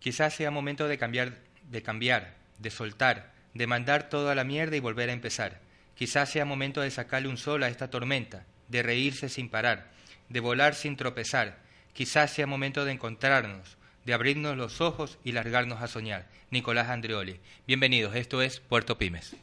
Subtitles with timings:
[0.00, 1.34] Quizás sea momento de cambiar,
[1.68, 5.60] de cambiar, de soltar, de mandar todo a la mierda y volver a empezar.
[5.94, 9.90] Quizás sea momento de sacarle un sol a esta tormenta, de reírse sin parar,
[10.30, 11.58] de volar sin tropezar.
[11.92, 13.76] Quizás sea momento de encontrarnos,
[14.06, 16.28] de abrirnos los ojos y largarnos a soñar.
[16.50, 17.38] Nicolás Andreoli.
[17.66, 19.36] Bienvenidos, esto es Puerto Pymes.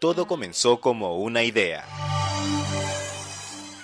[0.00, 1.84] Todo comenzó como una idea.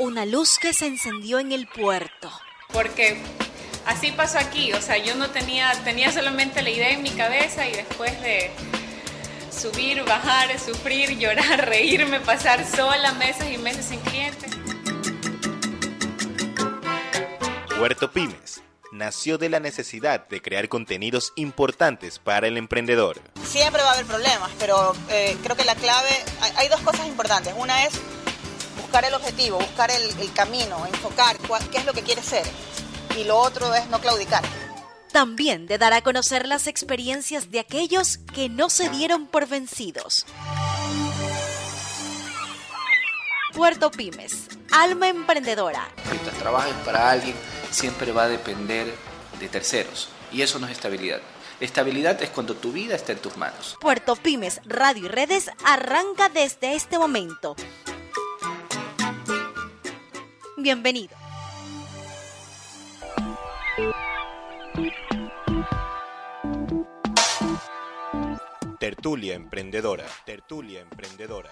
[0.00, 2.32] Una luz que se encendió en el puerto.
[2.72, 3.20] Porque
[3.86, 7.66] así pasó aquí, o sea, yo no tenía, tenía solamente la idea en mi cabeza
[7.66, 8.50] y después de
[9.50, 14.50] subir, bajar, sufrir, llorar, reírme, pasar sola meses y meses sin clientes.
[17.76, 18.62] Puerto Pymes
[18.92, 23.20] nació de la necesidad de crear contenidos importantes para el emprendedor.
[23.44, 26.08] Siempre va a haber problemas, pero eh, creo que la clave,
[26.40, 27.54] hay, hay dos cosas importantes.
[27.56, 28.00] Una es
[28.88, 32.46] buscar el objetivo, buscar el, el camino, enfocar cuál- qué es lo que quieres ser.
[33.18, 34.42] Y lo otro es no claudicar.
[35.12, 40.24] También de dar a conocer las experiencias de aquellos que no se dieron por vencidos.
[43.54, 45.86] Puerto Pymes, alma emprendedora.
[46.10, 47.34] Mientras trabajes para alguien,
[47.70, 48.94] siempre va a depender
[49.38, 50.08] de terceros.
[50.32, 51.20] Y eso no es estabilidad.
[51.60, 53.76] Estabilidad es cuando tu vida está en tus manos.
[53.80, 57.56] Puerto Pymes, Radio y Redes arranca desde este momento.
[60.60, 61.14] Bienvenido.
[68.80, 70.04] Tertulia Emprendedora.
[70.24, 71.48] Tertulia Emprendedora.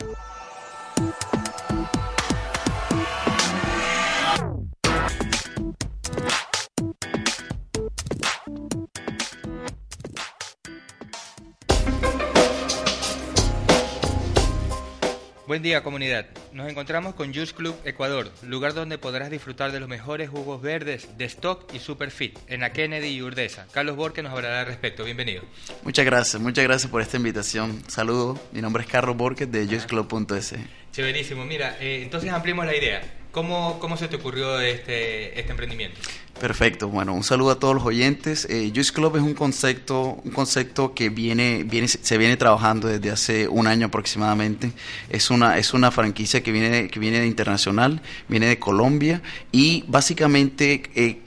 [15.47, 16.27] Buen día comunidad.
[16.53, 21.17] Nos encontramos con Juice Club Ecuador, lugar donde podrás disfrutar de los mejores jugos verdes
[21.19, 23.69] de stock y super fit en la Kennedy y Urdesa.
[23.71, 25.05] Carlos Borque nos hablará al respecto.
[25.05, 25.45] Bienvenido.
[25.85, 27.81] Muchas gracias, muchas gracias por esta invitación.
[27.87, 30.55] Saludos, mi nombre es Carlos Borges de juiceclub.es.
[30.91, 31.45] Chéverísimo.
[31.45, 33.03] Mira, eh, entonces ampliemos la idea.
[33.37, 36.01] ¿Cómo, ¿Cómo se te ocurrió este, este emprendimiento?
[36.41, 38.47] Perfecto, bueno, un saludo a todos los oyentes.
[38.49, 43.11] Eh, Juice Club es un concepto, un concepto que viene, viene, se viene trabajando desde
[43.11, 44.73] hace un año aproximadamente.
[45.11, 49.21] Es una, es una franquicia que viene, que viene de internacional, viene de Colombia
[49.53, 51.19] y básicamente eh,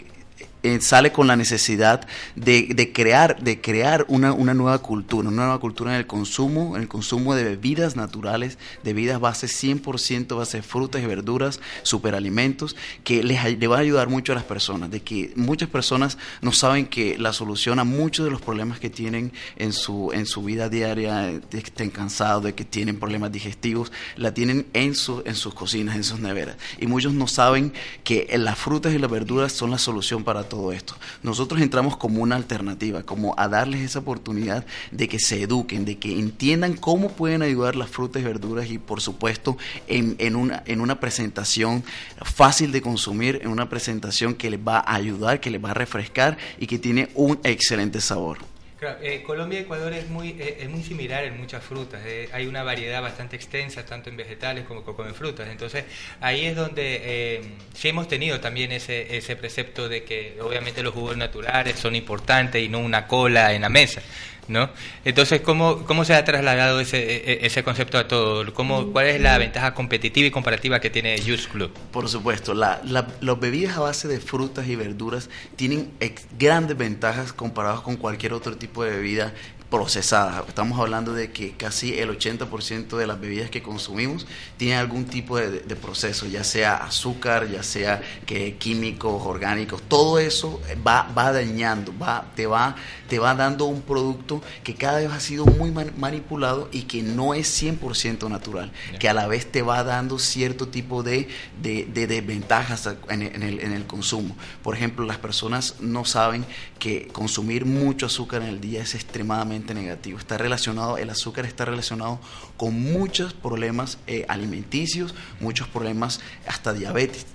[0.64, 5.44] eh, sale con la necesidad de, de crear, de crear una, una nueva cultura, una
[5.44, 10.36] nueva cultura en el consumo, en el consumo de bebidas naturales, de bebidas base 100%
[10.38, 14.36] base de frutas y verduras, superalimentos, que les, ay- le va a ayudar mucho a
[14.36, 18.42] las personas, de que muchas personas no saben que la solución a muchos de los
[18.42, 22.66] problemas que tienen en su, en su vida diaria, de que estén cansados, de que
[22.66, 26.58] tienen problemas digestivos, la tienen en, su, en sus cocinas, en sus neveras.
[26.80, 30.72] Y muchos no saben que las frutas y las verduras son la solución para todo
[30.72, 30.96] esto.
[31.24, 35.98] Nosotros entramos como una alternativa, como a darles esa oportunidad de que se eduquen, de
[35.98, 40.64] que entiendan cómo pueden ayudar las frutas y verduras y por supuesto en, en una,
[40.66, 41.84] en una presentación
[42.22, 45.76] fácil de consumir, en una presentación que les va a ayudar, que les va a
[45.76, 48.40] refrescar y que tiene un excelente sabor.
[48.80, 52.02] Claro, eh, Colombia y Ecuador es muy, eh, es muy similar en muchas frutas.
[52.06, 55.50] eh, hay una variedad bastante extensa, tanto en vegetales como, como en frutas.
[55.50, 55.84] Entonces,
[56.22, 57.42] ahí es donde eh,
[57.74, 62.64] sí hemos tenido también ese, ese precepto de que obviamente los jugos naturales son importantes
[62.64, 64.02] y no una cola en la mesa.
[64.50, 64.68] ¿No?
[65.06, 68.52] Entonces, ¿cómo, ¿cómo se ha trasladado ese, e- ese concepto a todo?
[68.56, 71.72] ¿Cómo, ¿Cuál es la ventaja competitiva y comparativa que tiene Juice Club?
[71.92, 75.92] Por supuesto, la, la- las bebidas a base de frutas y verduras tienen
[76.40, 79.34] grandes ventajas comparadas con cualquier otro tipo de bebida
[79.70, 80.44] procesada.
[80.48, 84.26] Estamos hablando de que casi el 80% de las bebidas que consumimos
[84.58, 90.18] tienen algún tipo de, de proceso, ya sea azúcar, ya sea que químicos, orgánicos, todo
[90.18, 92.76] eso va, va dañando, va, te, va,
[93.10, 97.02] te va dando un producto que cada vez ha sido muy man- manipulado y que
[97.02, 101.28] no es 100% natural, que a la vez te va dando cierto tipo de,
[101.62, 104.36] de, de desventajas en el, en el- en el consumo.
[104.64, 106.46] Por ejemplo, las personas no saben
[106.78, 110.18] que consumir mucho azúcar en el día es extremadamente negativo.
[110.20, 112.20] Está relacionado, el azúcar está relacionado
[112.60, 117.26] con muchos problemas eh, alimenticios, muchos problemas hasta diabetes.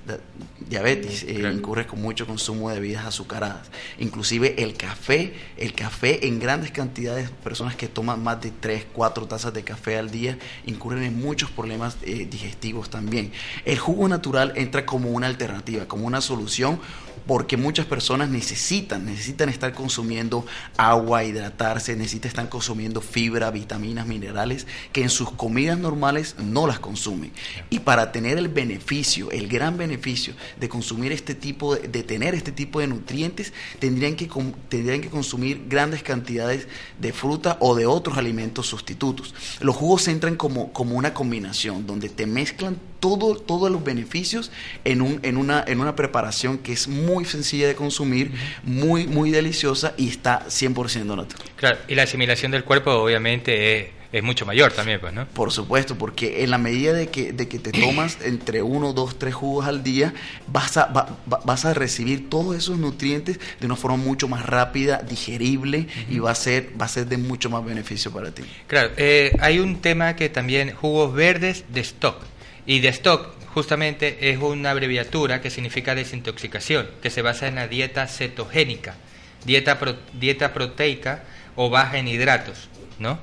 [0.69, 1.55] diabetes eh, Claro.
[1.57, 3.71] incurre con mucho consumo de bebidas azucaradas.
[3.99, 9.27] Inclusive el café, el café en grandes cantidades, personas que toman más de 3, 4
[9.27, 13.33] tazas de café al día, incurren en muchos problemas eh, digestivos también.
[13.65, 16.79] El jugo natural entra como una alternativa, como una solución
[17.27, 24.07] porque muchas personas necesitan, necesitan estar consumiendo agua, hidratarse, necesitan necesita, están consumiendo fibra, vitaminas,
[24.07, 27.33] minerales, que en sus comidas normales no las consumen.
[27.71, 32.35] Y para tener el beneficio, el gran beneficio de consumir este tipo, de, de tener
[32.35, 34.29] este tipo de nutrientes, tendrían que,
[34.69, 36.69] tendrían que consumir grandes cantidades
[37.01, 39.35] de fruta o de otros alimentos sustitutos.
[39.61, 44.51] Los jugos entran como, como una combinación, donde te mezclan todo, todos los beneficios
[44.87, 49.31] en, un, en, una, en una preparación que es muy sencilla de consumir, muy, muy
[49.31, 51.47] deliciosa y está 100% natural.
[51.57, 55.27] Claro, y la asimilación del cuerpo obviamente es, es mucho mayor también, pues, ¿no?
[55.27, 59.19] Por supuesto, porque en la medida de que, de que te tomas entre uno, dos,
[59.19, 60.15] tres jugos al día,
[60.47, 64.47] vas a, va- va- vas a recibir todos esos nutrientes de una forma mucho más
[64.47, 68.45] rápida, digerible y va a ser, va a ser de mucho más beneficio para ti.
[68.67, 72.17] Claro, eh, hay un tema que también jugos verdes de stock.
[72.67, 77.69] Y de stock justamente es una abreviatura que significa desintoxicación, que se basa en la
[77.69, 78.97] dieta cetogénica,
[79.45, 79.79] dieta,
[80.13, 81.25] dieta proteica
[81.57, 82.69] o baja en hidratos,
[82.99, 83.19] ¿no?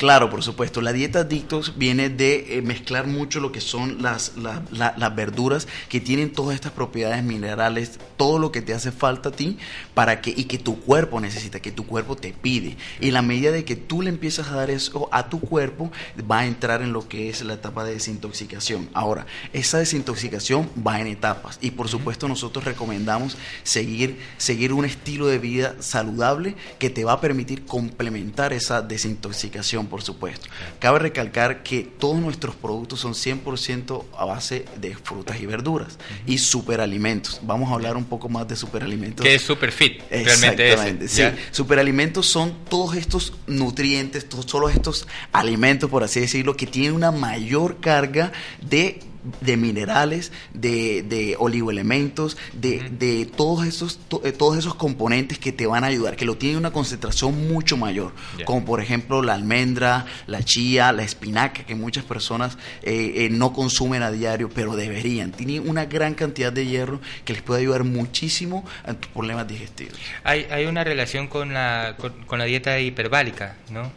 [0.00, 0.80] Claro, por supuesto.
[0.80, 5.14] La dieta Dictos viene de eh, mezclar mucho lo que son las, la- la- las
[5.14, 9.58] verduras que tienen todas estas propiedades minerales, todo lo que te hace falta a ti
[9.92, 12.78] para que y que tu cuerpo necesita, que tu cuerpo te pide.
[12.98, 15.92] Y la medida de que tú le empiezas a dar eso a tu cuerpo,
[16.30, 18.88] va a entrar en lo que es la etapa de desintoxicación.
[18.94, 25.26] Ahora, esa desintoxicación va en etapas y por supuesto nosotros recomendamos seguir seguir un estilo
[25.26, 30.48] de vida saludable que te va a permitir complementar esa desintoxicación, por supuesto.
[30.78, 36.38] Cabe recalcar que todos nuestros productos son 100% a base de frutas y verduras y
[36.38, 37.40] superalimentos.
[37.42, 39.26] Vamos a hablar un poco más de superalimentos.
[39.26, 41.30] Que es super fit, realmente Exactamente, ese.
[41.32, 41.36] sí.
[41.50, 47.10] Superalimentos son todos estos nutrientes, todos, solo estos alimentos, por así decirlo, que tienen una
[47.10, 48.32] mayor carga
[48.62, 49.00] de
[49.40, 55.52] de minerales, de, de oligoelementos, de, de todos esos to- eh, todos esos componentes que
[55.52, 58.12] te van a ayudar, que lo tienen una concentración mucho mayor,
[58.44, 63.52] como por ejemplo la almendra, la chía, la espinaca, que muchas personas eh, eh, no
[63.52, 65.32] consumen a diario, pero deberían.
[65.32, 69.98] Tienen una gran cantidad de hierro que les puede ayudar muchísimo a tus problemas digestivos.
[70.24, 73.92] Hay, hay una relación con la, con, con la dieta hiperbálica, ¿no?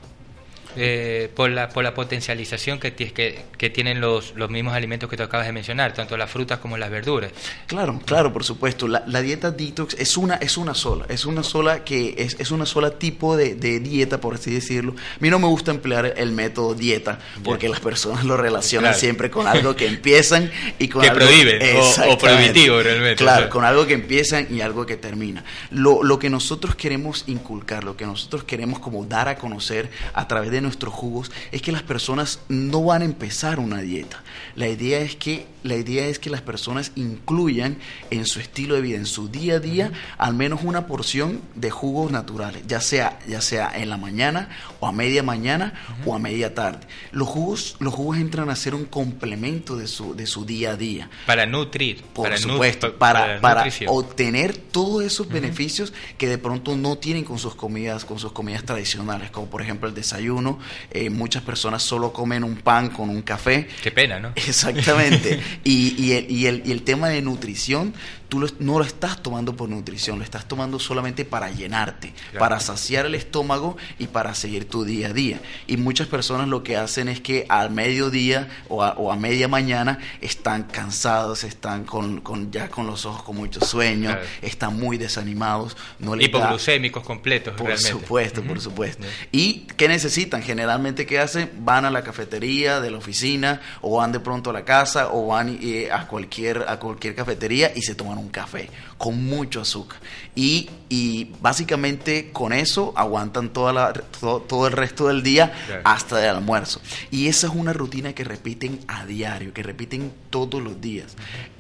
[0.76, 5.18] Eh, por, la, por la potencialización que, que, que tienen los, los mismos alimentos que
[5.18, 7.32] tú acabas de mencionar, tanto las frutas como las verduras.
[7.68, 8.88] Claro, claro, por supuesto.
[8.88, 12.52] La, la dieta detox es una, es una sola, es una sola que es, es
[12.52, 14.96] una sola tipo de, de dieta, por así decirlo.
[14.98, 19.00] A mí no me gusta emplear el método dieta porque las personas lo relacionan Claro.
[19.00, 23.38] siempre con algo que empiezan y con Que algo prohíben, o- o prohibitivo realmente, Claro,
[23.38, 23.50] o sea.
[23.50, 25.44] con algo que empiezan y algo que termina.
[25.72, 30.28] Lo, lo que nosotros queremos inculcar, lo que nosotros queremos como dar a conocer a
[30.28, 34.24] través de nuestros jugos es que las personas no van a empezar una dieta.
[34.56, 37.78] La idea es que la idea es que las personas incluyan
[38.12, 41.72] en su estilo de vida, en su día a día, al menos una porción de
[41.72, 44.50] jugos naturales, ya sea ya sea en la mañana
[44.80, 45.74] o a media mañana
[46.06, 46.86] o a media tarde.
[47.12, 50.76] Los jugos los jugos entran a ser un complemento de su de su día a
[50.78, 51.10] día.
[51.26, 52.04] Para nutrir.
[52.14, 57.24] Por para supuesto, pa- para, para obtener todos esos beneficios que de pronto no tienen
[57.24, 60.60] con sus comidas, con sus comidas tradicionales, como por ejemplo el desayuno.
[60.92, 63.68] Eh, muchas personas solo comen un pan con un café.
[63.82, 64.34] Qué pena, ¿no?
[64.36, 65.40] Exactamente.
[65.64, 67.94] y, y el, y, el, y el tema de nutrición,
[68.34, 72.40] tú lo- no lo estás tomando por nutrición, lo estás tomando solamente para llenarte, Claro.
[72.40, 75.40] para saciar el estómago y para seguir tu día a día.
[75.68, 79.48] Y muchas personas lo que hacen es que al mediodía o a, o a media
[79.48, 84.26] mañana están cansados, están con, con ya con los ojos con mucho sueño, Claro.
[84.42, 87.92] están muy desanimados, no Hipoglucémicos completos, por realmente.
[87.92, 89.06] supuesto, por supuesto.
[89.32, 90.42] ¿Y qué necesitan?
[90.42, 91.52] Generalmente, ¿qué hacen?
[91.60, 95.28] Van a la cafetería de la oficina o van de pronto a la casa o
[95.28, 100.00] van eh, a, cualquier, a cualquier cafetería y se toman un café con mucho azúcar.
[100.36, 105.54] Y, y básicamente con eso aguantan toda la, todo, todo el resto del día
[105.84, 106.82] hasta el almuerzo.
[107.12, 111.16] Y esa es una rutina que repiten a diario, que repiten todos los días.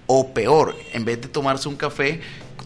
[0.05, 2.21] O peor, en vez de tomarse un café,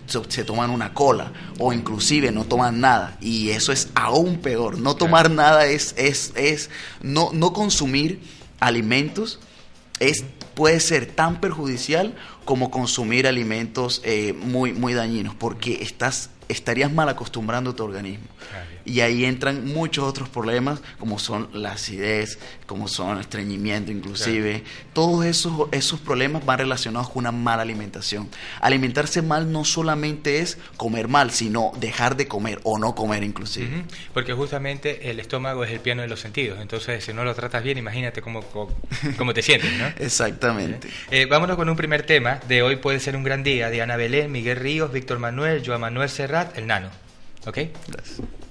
[0.08, 4.80] se, se toman una cola o inclusive no toman nada y eso es aún peor
[4.80, 6.70] no tomar nada es es es
[7.01, 8.22] no no consumir
[8.60, 9.39] alimentos
[10.00, 10.24] es
[10.58, 17.08] puede ser tan perjudicial como consumir alimentos eh, muy muy dañinos porque estás estarías mal
[17.10, 18.26] acostumbrando tu organismo
[18.88, 24.63] y ahí entran muchos otros problemas como son la acidez como son el estreñimiento inclusive
[24.94, 28.29] todos esos esos problemas van relacionados con una mala alimentación
[28.62, 33.67] alimentarse mal no solamente es comer mal sino dejar de comer o no comer inclusive
[34.13, 36.60] Porque justamente el estómago es el piano de los sentidos.
[36.62, 38.70] Entonces, si no lo tratas bien, imagínate cómo, cómo,
[39.17, 39.88] cómo te sientes, ¿no?
[40.03, 43.82] exactamente Eh, vámonos con un primer tema de hoy puede ser un gran día de
[43.82, 46.89] Ana Belén, Miguel Ríos, Víctor Manuel, Joan Manuel Serrat, el Nano.
[47.46, 47.60] ¿Ok?
[47.88, 48.47] Gracias.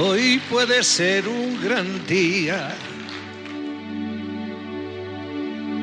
[0.00, 2.72] Hoy puede ser un gran día.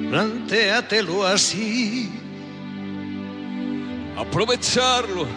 [0.10, 2.10] Plantéatelo así.
[4.18, 5.28] Aprovecharlo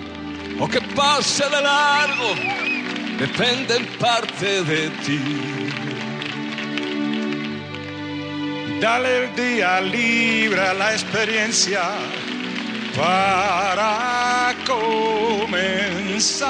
[0.61, 2.35] o que pase de largo
[3.19, 5.21] depende en parte de ti.
[8.81, 11.83] Dale el día libre a la experiencia
[12.97, 16.47] para comenzar.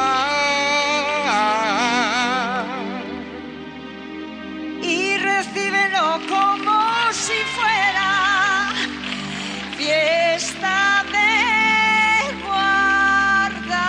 [4.83, 8.73] Y recíbelo como si fuera
[9.77, 13.89] fiesta de guardar.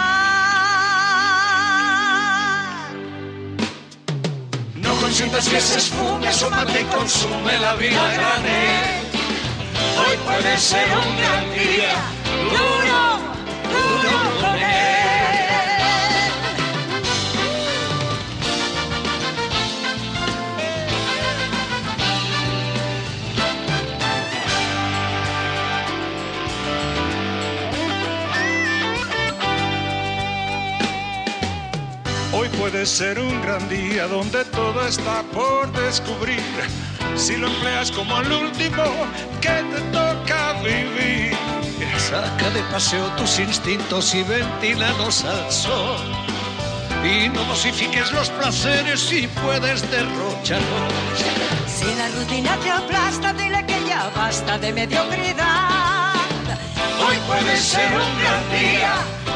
[4.76, 9.00] No consientas que se esfume, asómate y consume la vida grande.
[10.00, 11.94] Hoy puede ser un gran día,
[32.32, 36.40] Hoy puede ser un gran día donde todo está por descubrir.
[37.16, 38.84] Si lo empleas como el último
[39.42, 41.59] que te toca vivir.
[42.10, 46.02] Saca de paseo tus instintos y ventílalos al sol.
[47.04, 51.20] Y no dosifiques los placeres si puedes derrocharlos.
[51.68, 56.16] Si la rutina te aplasta, dile que ya basta de mediocridad.
[57.08, 58.94] Hoy puede ser un gran día,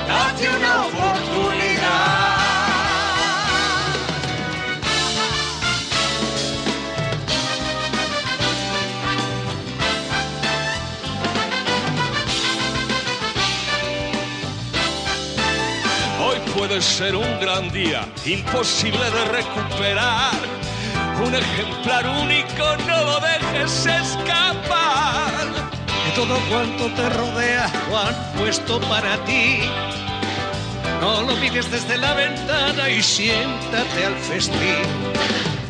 [0.08, 1.62] date una oportunidad.
[16.55, 20.33] Puede ser un gran día, imposible de recuperar.
[21.25, 25.48] Un ejemplar único, no lo dejes escapar.
[26.05, 29.60] De todo cuanto te rodea lo han puesto para ti.
[31.01, 34.86] No lo mires desde la ventana y siéntate al festín.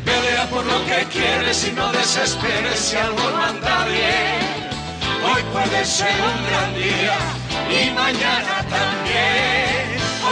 [0.05, 4.63] Pelea por lo que quieres y no desesperes si algo no anda bien.
[5.25, 7.17] Hoy puede ser un gran día
[7.69, 9.52] y mañana también.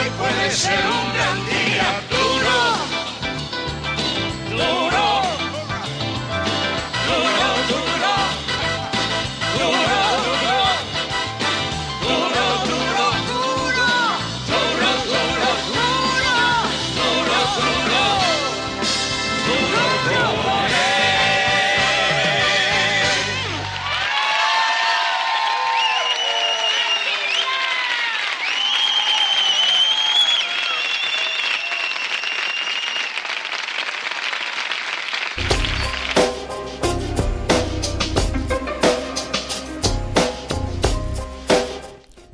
[0.01, 2.10] Hoy puede ser un gran día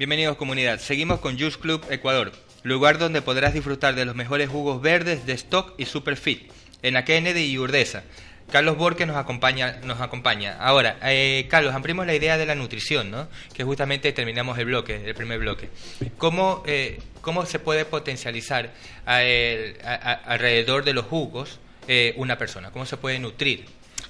[0.07, 0.79] Bienvenidos comunidad.
[0.79, 2.31] Seguimos con Juice Club Ecuador,
[2.63, 6.49] lugar donde podrás disfrutar de los mejores jugos verdes de stock y superfit
[6.81, 8.03] en la Kennedy y Urdesa.
[8.49, 10.55] Carlos Borque nos acompaña, nos acompaña.
[10.61, 13.27] Ahora, eh, Carlos, ampliemos la idea de la nutrición, ¿no?
[13.53, 15.69] Que justamente terminamos el bloque, el primer bloque.
[16.17, 18.71] ¿Cómo, eh, cómo se puede potencializar
[19.05, 21.59] alrededor de los jugos
[21.89, 22.71] eh, una persona?
[22.71, 23.65] ¿Cómo se puede nutrir?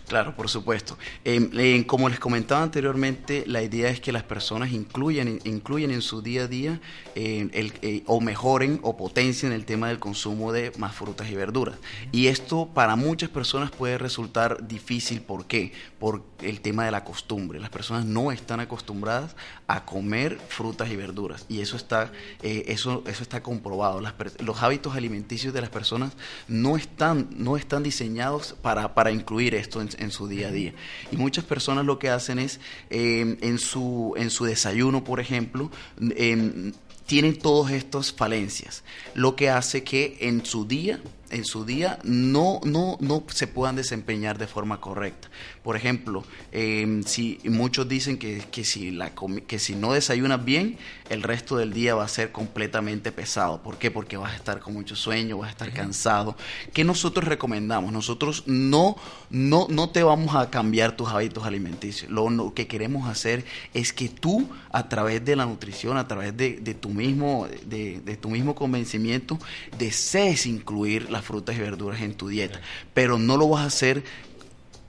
[0.07, 0.97] Claro, por supuesto.
[1.25, 6.21] Em, como les comentaba anteriormente, la idea es que las personas incluyan, incluyan en su
[6.21, 6.79] día a día
[7.15, 11.35] eh, el, eh, o mejoren o potencien el tema del consumo de más frutas y
[11.35, 11.75] verduras.
[12.13, 15.19] Y esto para muchas personas puede resultar difícil.
[15.21, 15.73] ¿Por qué?
[15.99, 17.59] Por el tema de la costumbre.
[17.59, 19.35] Las personas no están acostumbradas
[19.67, 21.45] a comer frutas y verduras.
[21.49, 23.99] Y eso está, eh, eso, eso está comprobado.
[23.99, 26.13] Las los hábitos alimenticios de las personas
[26.47, 30.73] no están, no están diseñados para, para incluir esto en, en su día a día.
[31.11, 35.71] Y muchas personas lo que hacen es, eh, en, su, en su desayuno, por ejemplo,
[35.99, 36.73] em,
[37.05, 40.99] tienen todas estas falencias, lo que hace que en su día,
[41.29, 45.29] en su día no, no, no se puedan desempeñar de forma correcta.
[45.63, 49.11] Por ejemplo, eh, si muchos dicen que, que, si la
[49.47, 50.77] que si no desayunas bien,
[51.09, 53.61] el resto del día va a ser completamente pesado.
[53.61, 53.91] ¿Por qué?
[53.91, 56.35] Porque vas a estar con mucho sueño, vas a estar cansado.
[56.73, 57.91] ¿Qué nosotros recomendamos?
[57.91, 58.95] Nosotros no,
[59.29, 62.09] no, no te vamos a cambiar tus hábitos alimenticios.
[62.11, 66.57] Lo, que queremos hacer es que tú, a través de la nutrición, a través de,
[66.57, 69.37] de tu, mismo, de, de tu mismo convencimiento,
[69.77, 72.61] desees incluir las frutas y verduras en tu dieta.
[72.93, 74.03] Pero no lo vas a hacer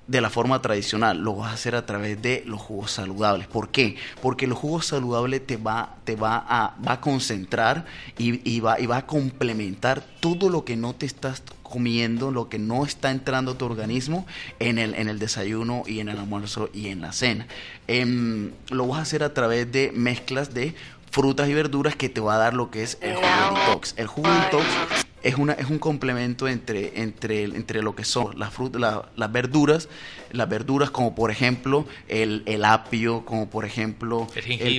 [0.08, 3.46] de la forma tradicional, lo vas a hacer a través de los jugos saludables.
[3.46, 3.96] ¿Por qué?
[4.22, 7.84] Porque los jugos saludables te va, te va, a, va a concentrar
[8.16, 12.58] y, va, y va a complementar todo lo que no te estás comiendo, lo que
[12.58, 14.26] no está entrando a tu organismo
[14.60, 17.46] en el, en el desayuno y en el almuerzo y en la cena.
[17.86, 20.74] Em, lo vas a hacer a través de mezclas de
[21.10, 23.94] frutas y verduras que te va a dar lo que es el jugo detox.
[23.98, 24.64] El jugo detox
[25.22, 29.32] es, una, es un complemento entre, entre, entre lo que son las frutas, la- las
[29.32, 29.88] verduras,
[30.32, 34.26] las verduras como por ejemplo el, el apio, como por ejemplo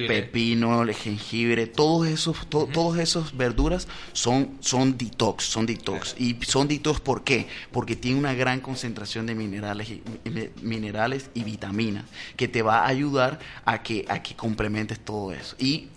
[0.06, 6.16] El pepino, el jengibre, todos esos, to- todos esos verduras son, son detox, son detox.
[6.20, 7.48] Y son detox ¿por qué?
[7.72, 12.06] Porque tiene una gran concentración de minerales y, mi- minerales y vitaminas
[12.36, 15.56] que te va a ayudar a que, a que complementes todo eso.
[15.60, 15.88] Y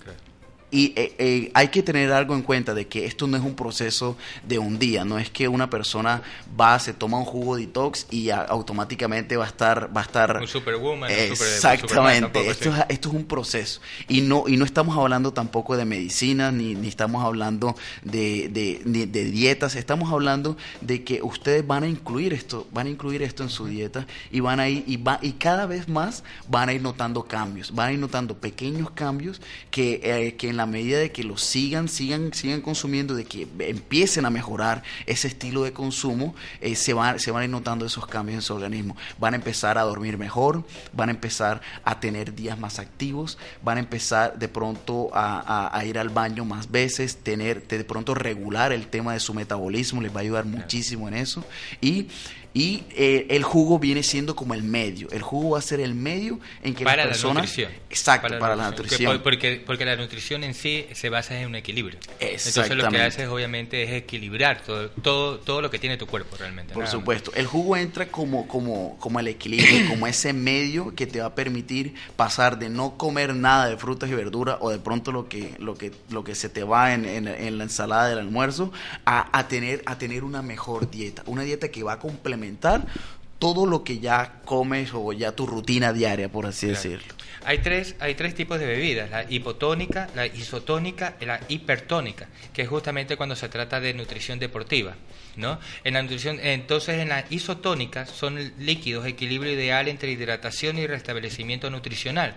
[0.72, 3.54] y eh, eh, hay que tener algo en cuenta de que esto no es un
[3.54, 4.16] proceso
[4.48, 6.22] de un día, no es que una persona
[6.60, 10.48] va, se toma un jugo detox y automáticamente va a estar, va a estar Un
[10.48, 12.20] superwoman, un super- exactamente.
[12.22, 12.78] tampoco, esto, sí.
[12.80, 16.74] es, esto es un proceso y no y no estamos hablando tampoco de medicina ni,
[16.74, 21.86] ni estamos hablando de, de, de- de dietas, estamos hablando de que ustedes van a
[21.88, 25.18] incluir esto, van a incluir esto en su dieta y van a ir y va
[25.20, 29.40] y cada vez más van a ir notando cambios, van a ir notando pequeños cambios
[29.70, 33.46] que, eh, que en la medida de que los sigan, sigan, sigan consumiendo, de que
[33.60, 37.84] empiecen a mejorar ese estilo de consumo, eh, se, van, se van a ir notando
[37.86, 38.96] esos cambios en su organismo.
[39.18, 43.76] Van a empezar a dormir mejor, van a empezar a tener días más activos, van
[43.78, 48.14] a empezar de pronto a, a- a ir al baño más veces, tener de pronto
[48.14, 51.44] regular el tema de su metabolismo, les va a ayudar muchísimo en eso.
[51.80, 52.08] Y
[52.54, 55.08] y eh, el jugo viene siendo como el medio.
[55.10, 57.36] El jugo va a ser el medio en que para las la personas.
[57.44, 57.72] nutrición.
[57.88, 59.12] Exacto, para, la nutrición.
[59.12, 61.98] por- Porque, porque la nutrición en sí se basa en un equilibrio.
[62.20, 66.36] Entonces lo que haces obviamente es equilibrar todo, todo, todo lo que tiene tu cuerpo
[66.36, 66.74] realmente.
[66.74, 66.90] Por más.
[66.92, 71.26] supuesto, el jugo entra como, como, como el equilibrio, como ese medio que te va
[71.28, 75.28] a permitir pasar de no comer nada de frutas y verduras o de pronto lo
[75.28, 78.72] que, lo que, lo que se te va en, en- en la ensalada del almuerzo
[79.06, 82.41] a, a tener, a tener una mejor dieta, una dieta que va a complementar
[83.38, 86.80] todo lo que ya comes o ya tu rutina diaria, por así Claro.
[86.80, 87.14] decirlo.
[87.44, 92.62] Hay tres, hay tres tipos de bebidas, la hipotónica, la isotónica y la hipertónica, que
[92.62, 94.94] es justamente cuando se trata de nutrición deportiva.
[95.34, 95.58] ¿no?
[95.82, 101.68] En la nutrición, entonces en la isotónica son líquidos, equilibrio ideal entre hidratación y restablecimiento
[101.70, 102.34] nutricional.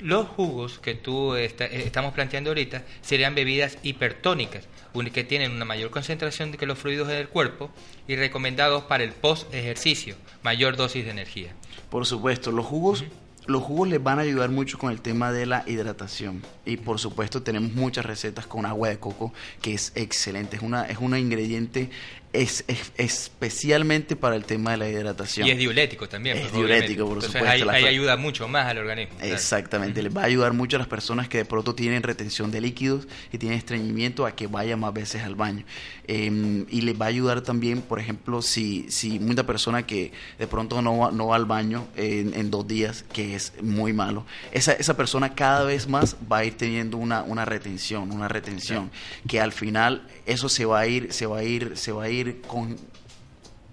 [0.00, 4.64] Los jugos que tú está- eh, estamos planteando ahorita serían bebidas hipertónicas,
[5.12, 7.70] que tienen una mayor concentración que los fluidos del cuerpo
[8.06, 11.52] y recomendados para el post ejercicio, mayor dosis de energía.
[11.90, 13.04] Por supuesto, los jugos,
[13.46, 16.42] los jugos les van a ayudar mucho con el tema de la hidratación.
[16.64, 20.56] Y por supuesto tenemos muchas recetas con agua de coco, que es excelente.
[20.56, 21.90] Es una, es un ingrediente
[22.34, 25.46] es, es- especialmente para el tema de la hidratación.
[25.46, 26.36] Y es diurético también.
[26.36, 27.70] Es pues, diurético, por Entonces, supuesto.
[27.70, 29.16] Ahí, ahí ayuda mucho más al organismo.
[29.18, 29.32] claro.
[29.34, 32.60] Exactamente, les va a ayudar mucho a las personas que de pronto tienen retención de
[32.60, 35.64] líquidos y tienen estreñimiento a que vayan más veces al baño.
[36.06, 40.46] Eh, y les va a ayudar también, por ejemplo, si, si mucha persona que de
[40.46, 44.26] pronto no va, no va al baño en, en dos días, que es muy malo,
[44.52, 48.90] esa, esa persona cada vez más va a ir teniendo una, una retención, una retención,
[49.28, 52.08] que al final eso se va a ir, se va a ir, se va a
[52.10, 52.76] ir con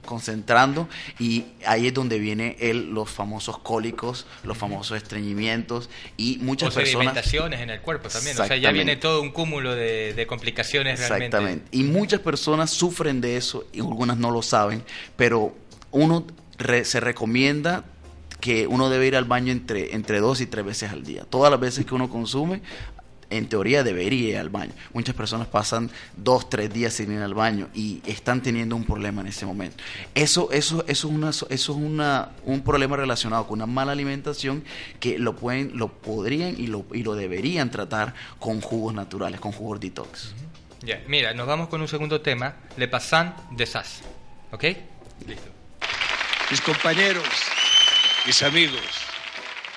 [0.05, 6.75] concentrando y ahí es donde viene el, los famosos cólicos, los famosos estreñimientos y muchas
[6.75, 8.39] o personas en el cuerpo también.
[8.39, 11.25] O sea, ya viene todo un cúmulo de, de complicaciones realmente.
[11.37, 11.67] Exactamente.
[11.71, 14.83] Y muchas personas sufren de eso y algunas no lo saben,
[15.15, 15.55] pero
[15.91, 16.25] uno
[16.57, 17.85] re- se recomienda
[18.39, 21.25] que uno debe ir al baño entre, entre dos y tres veces al día.
[21.29, 22.63] Todas las veces que uno consume,
[23.31, 24.73] en teoría debería ir al baño.
[24.93, 29.21] Muchas personas pasan dos, tres días sin ir al baño y están teniendo un problema
[29.21, 29.77] en ese momento.
[30.13, 34.63] Eso, eso, eso es una, eso es una, un problema relacionado con una mala alimentación
[34.99, 39.51] que lo pueden, lo podrían y lo, y lo deberían tratar con jugos naturales, con
[39.51, 40.33] jugos detox.
[40.81, 44.01] Ya, mira, nos vamos con un segundo tema, Le Passant de Sass.
[44.51, 44.63] ¿Ok?
[45.27, 45.49] Listo.
[46.49, 47.23] mis compañeros,
[48.25, 48.81] mis amigos,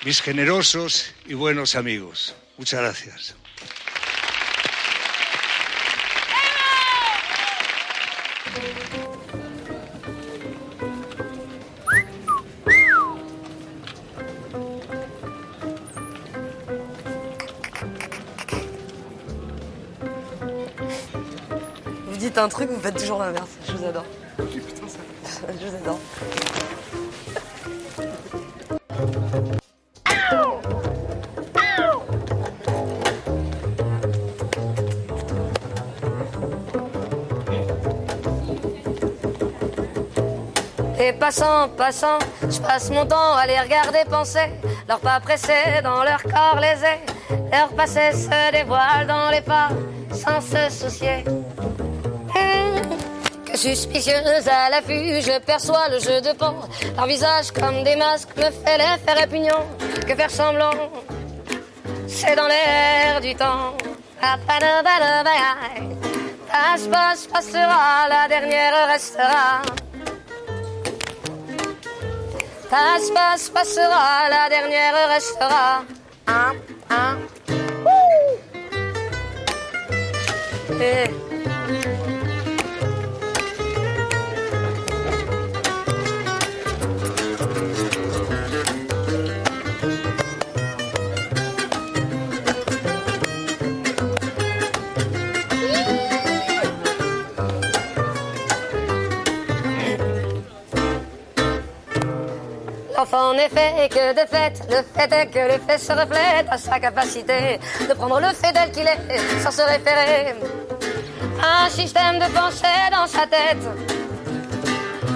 [0.03, 2.35] mis generosos y buenos amigos.
[2.57, 3.35] Muchas gracias.
[22.45, 23.49] Un truc, vous faites toujours l'inverse.
[23.67, 24.05] Je vous adore.
[24.37, 25.99] Je vous adore.
[40.99, 44.51] Et passant, passant, je passe mon temps à les regarder penser.
[44.87, 46.99] Leurs pas pressés dans leur corps lésés.
[47.51, 49.69] Leur passé se dévoile dans les pas
[50.11, 51.23] sans se soucier.
[53.65, 56.53] Suspicieuse à l'affût, je perçois le jeu de pan.
[56.95, 59.65] Leur visage comme des masques me fait l'effet répugnant.
[60.07, 60.69] Que faire semblant,
[62.07, 63.75] c'est dans l'air du temps.
[66.47, 69.63] Passe, passe, passera, la dernière restera.
[72.69, 75.83] Passe, passe, passera, la dernière restera.
[76.27, 76.53] Un,
[76.91, 77.17] un.
[77.83, 78.37] Wouh
[80.79, 81.09] Eh.
[103.35, 106.79] N'est fait que de fait, le fait est que le fait se reflète à sa
[106.79, 110.35] capacité de prendre le fait tel qu'il est sans se référer
[111.43, 113.65] à un système de pensée dans sa tête.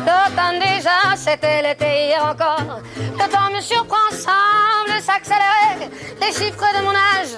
[0.05, 2.82] L'automne déjà, c'était l'été hier encore.
[2.97, 5.89] Le temps me surprend, semble s'accélérer.
[6.19, 7.38] Les chiffres de mon âge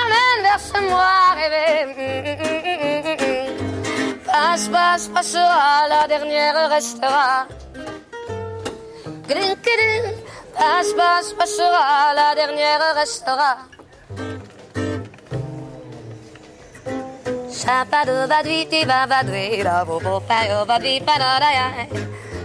[0.00, 2.36] amènent vers ce moi rêvé.
[4.26, 7.48] Passe, passe, passera, la dernière restera.
[9.26, 9.58] Gring,
[10.54, 13.58] passe, passe, passera, la dernière restera.
[17.50, 20.20] Sapado badviti babadwi, la bobo
[21.04, 21.88] panaraya.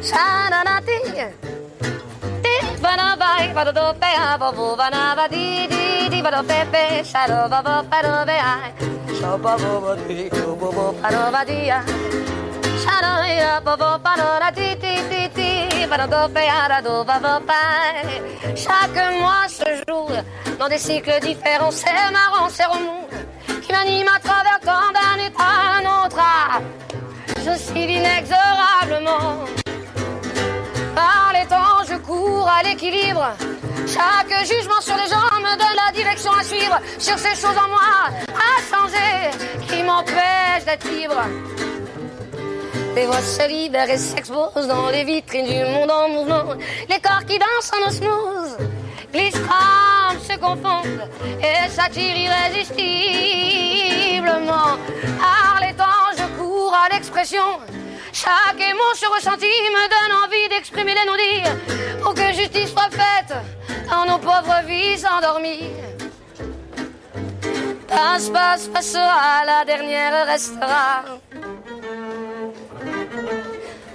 [0.02, 0.98] Sananati,
[2.42, 2.56] ti
[4.00, 4.38] pea,
[4.76, 8.74] banabadi, di, di, pepe, saro babo paro beai.
[9.20, 9.94] Sobo bobo
[11.02, 11.78] di.
[18.56, 20.08] Chaque mois se joue
[20.60, 21.72] dans des cycles différents.
[21.72, 23.08] C'est marrant, c'est remous
[23.62, 26.20] qui m'anime à travers tant d'un état à un autre.
[27.38, 29.46] Je suis inexorablement.
[30.96, 33.32] Par les temps, je cours à l'équilibre.
[33.88, 36.80] Chaque jugement sur les gens me donne la direction à suivre.
[37.00, 39.32] Sur ces choses en moi à changer
[39.68, 41.24] qui m'empêchent d'être libre.
[42.96, 46.56] Les voix se libèrent et s'exposent dans les vitrines du monde en mouvement.
[46.90, 48.58] Les corps qui dansent en osmose
[49.14, 51.10] glissent, tremblent, se confondent
[51.42, 54.78] et s'attirent irrésistiblement.
[55.20, 57.62] Par les temps, je cours à l'expression.
[58.12, 61.44] Chaque émotion ressentie me donne envie d'exprimer les non-dits
[62.02, 63.34] pour que justice soit faite
[63.90, 65.72] dans nos pauvres vies endormies.
[67.88, 71.04] Passe, passe, passera, la dernière restera.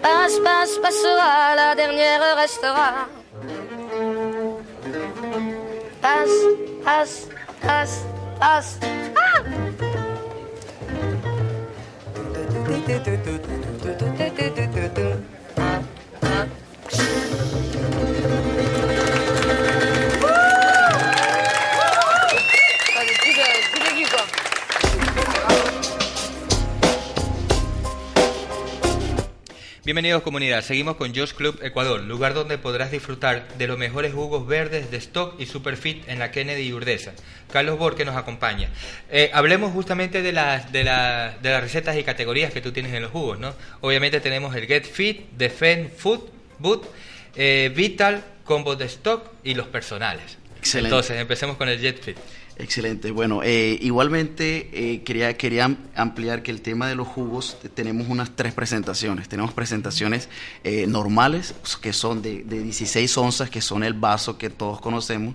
[0.06, 3.08] Passe, passe, passera, la dernière restera.
[6.00, 6.38] Passe,
[6.84, 7.28] passe,
[7.60, 8.04] passe,
[8.38, 8.78] passe.
[13.98, 14.05] Ah
[29.86, 34.44] Bienvenidos comunidad, seguimos con Josh Club Ecuador, lugar donde podrás disfrutar de los mejores jugos
[34.44, 37.12] verdes de stock y superfit en la Kennedy y Urdesa.
[37.52, 38.68] Carlos Borque nos acompaña.
[39.12, 42.92] Eh, hablemos justamente de las, de, la- de las recetas y categorías que tú tienes
[42.94, 43.54] en los jugos, ¿no?
[43.80, 46.82] Obviamente tenemos el Get Fit, Defend Food, Boot,
[47.36, 50.36] eh, Vital, Combo de Stock y los personales.
[50.58, 50.88] Excelente.
[50.88, 52.16] Entonces, empecemos con el Jet Fit.
[52.58, 53.10] Excelente.
[53.10, 57.68] Bueno, eh, igualmente eh, quería, quería am- ampliar que el tema de los jugos, te-
[57.68, 59.28] tenemos unas tres presentaciones.
[59.28, 60.30] Tenemos presentaciones
[60.64, 65.34] eh, normales, que son de, de 16 onzas, que son el vaso que todos conocemos.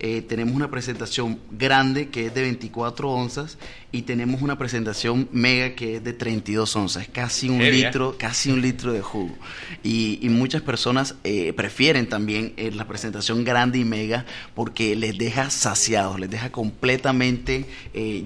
[0.00, 3.58] Eh, tenemos una presentación grande, que es de 24 onzas,
[3.90, 7.08] y tenemos una presentación mega, que es de 32 onzas.
[7.08, 7.86] Casi un Heavy, ¿eh?
[7.86, 9.34] litro, casi un litro de jugo.
[9.82, 15.50] Y, y muchas personas eh, prefieren también la presentación grande y mega porque les deja
[15.50, 17.66] saciados, les deja completamente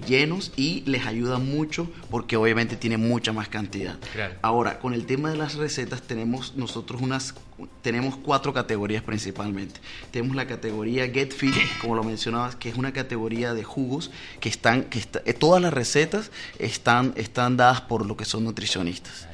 [0.06, 3.98] llenos y les ayuda mucho porque obviamente tiene mucha más cantidad.
[4.12, 4.34] Claro.
[4.42, 7.34] Ahora, con el tema de las recetas tenemos nosotros unas
[7.82, 9.80] tenemos cuatro categorías principalmente.
[10.10, 14.48] Tenemos la categoría Get Fit, como lo mencionabas, que es una categoría de jugos que
[14.48, 19.26] están que está- eh, todas las recetas están están dadas por lo que son nutricionistas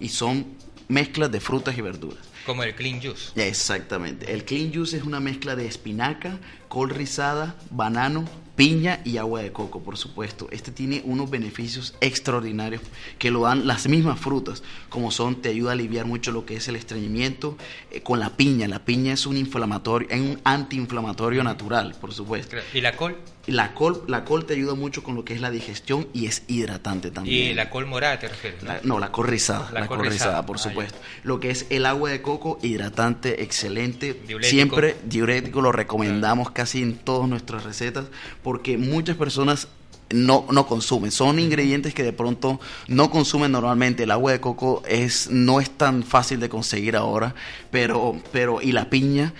[0.00, 0.46] y son
[0.88, 2.18] mezclas de frutas y verduras.
[2.44, 3.32] Como el Clean Juice.
[3.34, 4.32] Exactamente.
[4.32, 8.24] El clean juice es una mezcla de espinaca, col rizada, banano,
[8.56, 10.48] piña y agua de coco, por supuesto.
[10.50, 12.82] Este tiene unos beneficios extraordinarios
[13.18, 16.56] que lo dan las mismas frutas, como son, te ayuda a aliviar mucho lo que
[16.56, 17.56] es el estreñimiento
[17.90, 18.66] eh, con la piña.
[18.66, 22.56] La piña es un inflamatorio, es un antiinflamatorio natural, por supuesto.
[22.72, 23.16] ¿Y la col?
[23.46, 26.42] La col, la col te ayuda mucho con lo que es la digestión y es
[26.48, 27.52] hidratante también.
[27.52, 28.62] ¿Y la col morada te refieres?
[28.62, 30.98] No, la, no, la col rizada, la, col rizada, por ah, supuesto.
[31.22, 34.20] Lo que es el agua de coco, hidratante, excelente.
[34.40, 38.06] Siempre diurético, lo recomendamos casi en todas nuestras recetas
[38.42, 39.68] porque muchas personas
[40.10, 41.12] no, no consumen.
[41.12, 44.04] Son ingredientes que de pronto no consumen normalmente.
[44.04, 47.34] El agua de coco es, no es tan fácil de conseguir ahora,
[47.70, 49.34] pero, pero y la piña,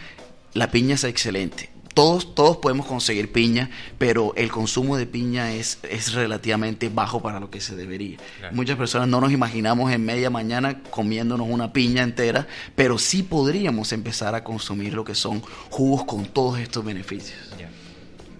[0.54, 5.78] la piña es excelente todos, todos podemos conseguir piña, pero el consumo de piña es,
[5.88, 8.18] es relativamente bajo para lo que se debería.
[8.52, 13.92] Muchas personas no nos imaginamos en media mañana comiéndonos una piña entera, pero sí podríamos
[13.92, 17.38] empezar a consumir lo que son jugos con todos estos beneficios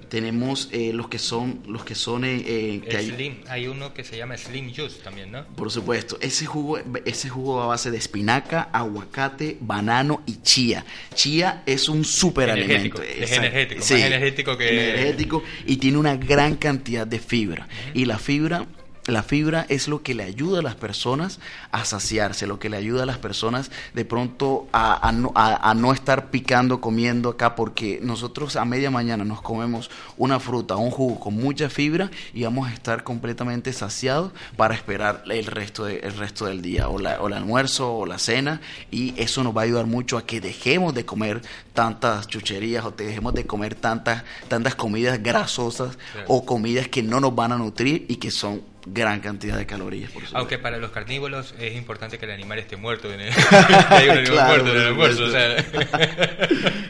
[0.09, 4.17] tenemos eh, los que son los que son eh, eh slim hay uno que se
[4.17, 8.69] llama slim juice también no por supuesto ese jugo ese jugo a base de espinaca
[8.73, 10.85] aguacate banano y chía.
[11.15, 16.57] Chía es un super alimento es energético más energético que energético y tiene una gran
[16.57, 17.69] cantidad de fibra.
[17.95, 18.67] Y la fibra
[19.07, 21.39] la fibra es lo que le ayuda a las personas
[21.71, 26.81] a saciarse, lo que le ayuda a las personas de pronto a, no, estar picando,
[26.81, 31.71] comiendo acá, porque nosotros a media mañana nos comemos una fruta, un jugo con mucha
[31.71, 36.89] fibra y vamos a estar completamente saciados para esperar el resto, de, resto del día,
[36.89, 40.19] o, la, o el almuerzo o la cena, y eso nos va a ayudar mucho
[40.19, 41.43] a que dejemos de comer
[41.73, 47.35] tantas chucherías o dejemos de comer tantas, tantas comidas grasosas o comidas que no nos
[47.35, 50.11] van a nutrir y que son gran cantidad de calorías.
[50.13, 53.13] Por Aunque para los carnívoros es importante que el animal esté muerto.
[53.13, 53.33] En el,
[53.89, 55.25] hay un animal muerto en el almuerzo.
[55.25, 55.57] O sea.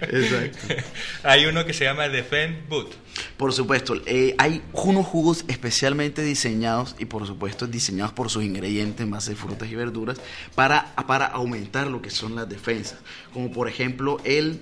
[0.09, 0.75] Exacto.
[1.23, 2.95] hay uno que se llama Defend Boot.
[3.37, 9.01] Por supuesto, eh, hay unos jugos especialmente diseñados y por supuesto diseñados por sus ingredientes
[9.01, 10.21] en base de frutas y verduras
[10.55, 12.99] para, para aumentar lo que son las defensas.
[13.33, 14.61] Como por ejemplo el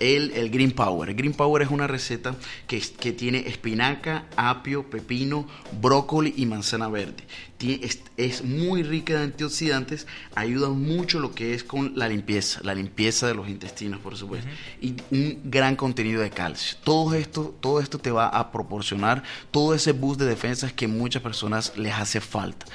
[0.00, 1.08] el, el, Green Power.
[1.08, 5.46] El Green Power es una receta que, que tiene espinaca, apio, pepino,
[5.80, 7.24] brócoli y manzana verde
[7.58, 13.26] es, muy rica de antioxidantes, ayuda mucho lo que es con la limpieza, la limpieza
[13.26, 14.48] de los intestinos, por supuesto,
[14.80, 16.76] y un gran contenido de calcio.
[16.84, 21.22] Todo esto, todo esto te va a proporcionar todo ese boost de defensas que muchas
[21.22, 22.66] personas les hace falta.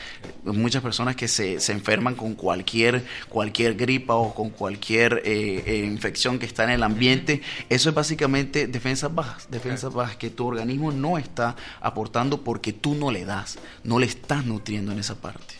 [0.43, 5.85] Muchas personas que se, se enferman con cualquier, cualquier gripa o con cualquier eh, eh,
[5.85, 10.47] infección que está en el ambiente, eso es básicamente defensas bajas, defensas bajas que tu
[10.47, 15.15] organismo no está aportando porque tú no le das, no le estás nutriendo en esa
[15.15, 15.55] parte.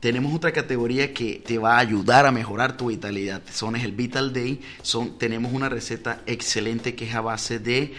[0.00, 3.42] Tenemos otra categoría que te va a ayudar a mejorar tu vitalidad.
[3.50, 4.60] Son el Vital Day.
[4.82, 7.94] Son, tenemos una receta excelente que es a base de,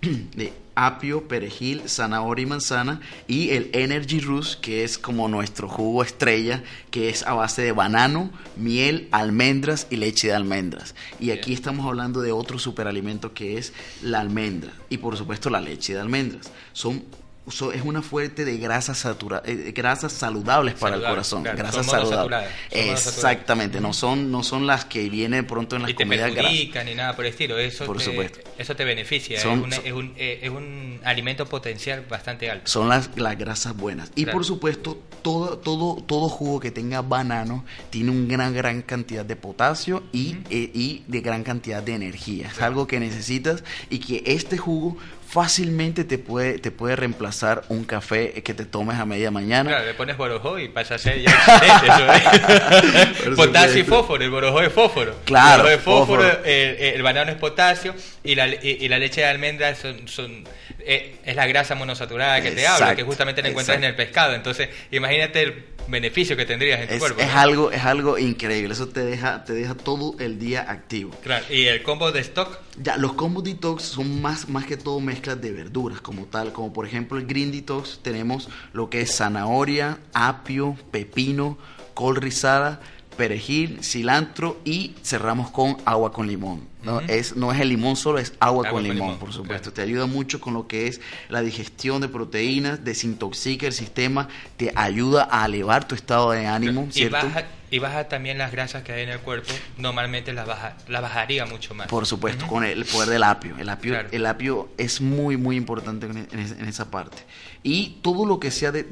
[0.36, 6.02] de apio, perejil, zanahoria y manzana y el Energy Rush que es como nuestro jugo
[6.02, 10.94] estrella que es a base de banano, miel, almendras y leche de almendras.
[11.18, 15.60] Y aquí estamos hablando de otro superalimento que es la almendra y por supuesto la
[15.60, 16.50] leche de almendras.
[16.72, 17.04] Son
[17.48, 22.50] es una fuente de grasas satura, eh, grasas saludables para el corazón, grasas saludables.
[22.70, 26.84] Exactamente, no son no son las que vienen pronto en las y comidas grasas.
[26.84, 28.40] ni nada por el estilo, eso por te, supuesto.
[28.58, 29.72] eso te beneficia, es, un,
[30.16, 32.66] eh, es, un, alimento potencial bastante alto.
[32.66, 34.10] Son las, las grasas buenas.
[34.16, 39.36] Y por supuesto, todo todo todo jugo que tenga banano tiene una gran cantidad de
[39.36, 42.48] potasio y, eh, y de gran cantidad de energía.
[42.48, 44.96] Es algo que necesitas y que este jugo
[45.36, 49.68] fácilmente te puede, te puede reemplazar un café que te tomes a media mañana.
[49.68, 53.30] Claro, le pones borojo y pasa a ser ya excelente.
[53.36, 55.14] potasio y fósforo, el borojo es fósforo.
[55.26, 55.68] Claro.
[55.68, 57.94] El fósforo, El, banano es potasio
[58.24, 60.44] y la, y, la leche de almendras son, son
[60.78, 64.32] eh, es la grasa monosaturada que te habla, que justamente la encuentras en el pescado.
[64.32, 67.20] Entonces, imagínate el beneficio que tendrías en tu cuerpo.
[67.20, 71.10] Es algo, es algo increíble, eso te deja, te deja todo el día activo.
[71.22, 72.58] Claro, ¿y el combo de stock?
[72.82, 76.72] Ya, los combos detox son más, más que todo mezclas de verduras como tal, como
[76.72, 81.58] por ejemplo el green detox tenemos lo que es zanahoria, apio, pepino,
[81.94, 82.80] col rizada,
[83.16, 86.68] perejil, cilantro y cerramos con agua con limón.
[86.86, 87.00] ¿No?
[87.00, 89.72] es, no es el limón solo, es agua, con, limón, por supuesto.
[89.72, 94.72] Te ayuda mucho con lo que es la digestión de proteínas, desintoxica el sistema, te
[94.74, 97.18] ayuda a elevar tu estado de ánimo, ¿cierto?
[97.18, 100.76] Y baja, y baja también las grasas que hay en el cuerpo, normalmente las, baja,
[100.88, 101.88] la bajaría mucho más.
[101.88, 103.56] Por supuesto, con el poder del apio.
[103.58, 107.18] El apio, el apio es muy, muy importante en, esa parte.
[107.62, 108.84] Y todo lo que sea de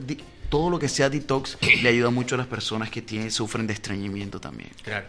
[0.55, 3.73] todo lo que sea detox le ayuda mucho a las personas que tienen, sufren de
[3.73, 4.71] estreñimiento también.
[4.85, 5.07] Claro.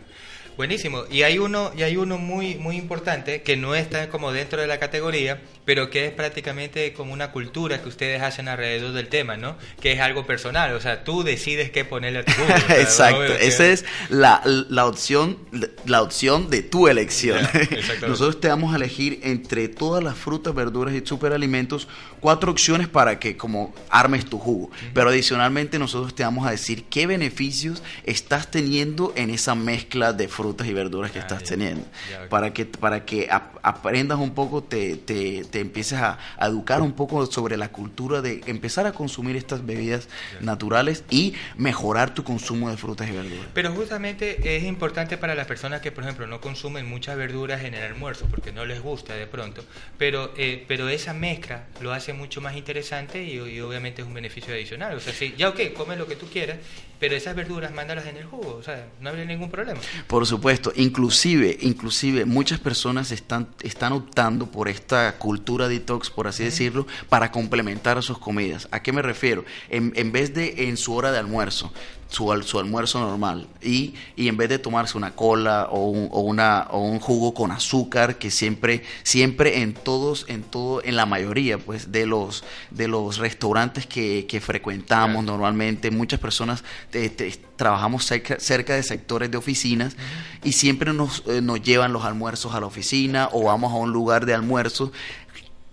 [0.58, 1.04] Buenísimo.
[1.12, 4.68] Y hay uno, y hay uno muy, muy importante que no está como dentro de
[4.68, 9.36] la categoría, pero que es prácticamente como una cultura que ustedes hacen alrededor del tema,
[9.36, 9.58] ¿no?
[9.82, 10.74] Que es algo personal.
[10.74, 12.54] O sea, tú decides qué ponerle a tu jugo.
[12.54, 13.34] o sea, Exacto, ¿no?
[13.34, 15.38] esa es la, la opción
[15.86, 17.40] la opción de tu elección.
[17.40, 18.08] Exactamente.
[18.08, 21.88] Nosotros te vamos a elegir entre todas las frutas, verduras y superalimentos
[22.22, 24.72] cuatro opciones para que como armes tu jugo.
[24.94, 30.28] Pero adicionalmente nosotros te vamos a decir qué beneficios estás teniendo en esa mezcla de
[30.28, 31.86] frutas y verduras que estás teniendo.
[32.30, 36.82] Para que para que ap- aprendas un poco, te, te, te empieces a, a educar
[36.82, 40.08] un poco sobre la cultura de empezar a consumir estas bebidas
[40.42, 43.48] naturales y mejorar tu consumo de frutas y verduras.
[43.54, 47.74] Pero justamente es importante para las personas que, por ejemplo, no consumen muchas verduras en
[47.74, 49.64] el almuerzo porque no les gusta de pronto,
[49.98, 54.14] pero, eh, pero esa mezcla lo hace mucho más interesante y, y obviamente es un
[54.14, 54.96] beneficio adicional.
[54.96, 56.58] O sea, sí, ya ok, come lo que tú quieras,
[57.00, 59.80] pero esas verduras mándalas en el jugo, o sea, no habría ningún problema.
[60.08, 60.35] Por supuesto,
[60.76, 67.32] inclusive, inclusive muchas personas están, están optando por esta cultura detox, por así decirlo, para
[67.32, 68.68] complementar sus comidas.
[68.72, 69.46] ¿A qué me refiero?
[69.70, 71.72] En, en vez de en su hora de almuerzo,
[72.16, 76.22] su, su almuerzo normal, y, y en vez de tomarse una cola o un, o
[76.22, 81.06] una, o un jugo con azúcar, que siempre, siempre en todos, en todo, en la
[81.06, 87.38] mayoría pues de los, de los restaurantes que, que frecuentamos normalmente, muchas personas te- te-
[87.56, 89.96] trabajamos cerca, cerca de sectores de oficinas
[90.44, 93.92] y siempre nos, eh, nos llevan los almuerzos a la oficina o vamos a un
[93.92, 94.92] lugar de almuerzo.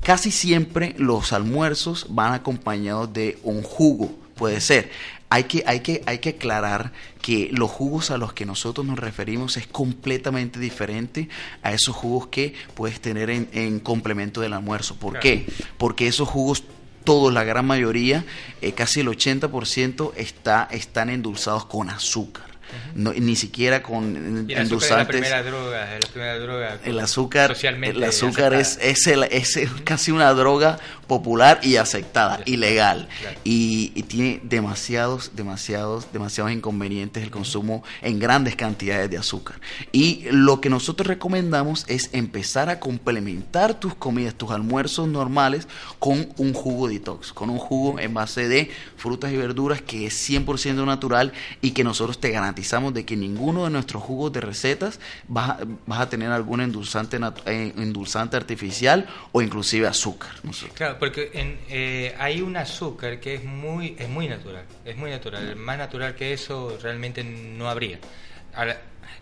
[0.02, 4.90] Casi siempre los almuerzos van acompañados de un jugo, puede ser.
[5.32, 6.92] Hay que, hay, que, hay que aclarar
[7.22, 11.30] que los jugos a los que nosotros nos referimos es completamente diferente
[11.62, 14.96] a esos jugos que puedes tener en, en complemento del almuerzo.
[14.96, 15.46] ¿Por qué?
[15.78, 16.64] Porque esos jugos
[17.04, 18.26] todos, la gran mayoría,
[18.60, 22.51] eh, casi el 80% está, están endulzados con azúcar.
[22.94, 25.06] No, ni siquiera con Y el azúcar es la endulzantes.
[25.08, 29.58] primera droga, es la primera droga El azúcar, socialmente el azúcar es, es, el- es
[29.84, 33.08] casi una droga popular y aceptada, ilegal.
[33.20, 33.38] claro.
[33.44, 39.60] Y, y tiene demasiados, demasiados, demasiados inconvenientes el consumo en grandes cantidades de azúcar.
[39.92, 46.28] Y lo que nosotros recomendamos es empezar a complementar tus comidas, tus almuerzos normales con
[46.38, 50.84] un jugo detox, con un jugo en base de frutas y verduras que es 100%
[50.86, 52.61] natural y que nosotros te garantizamos
[52.94, 57.18] de que ninguno de nuestros jugos de recetas vas a, vas a tener algún endulzante,
[57.46, 60.30] eh, endulzante artificial o inclusive azúcar.
[60.42, 64.96] Nosotros- Claro, porque en, eh, hay un azúcar que es muy, es muy natural, es
[64.96, 65.56] muy natural.
[65.56, 67.98] Más natural que eso realmente no habría.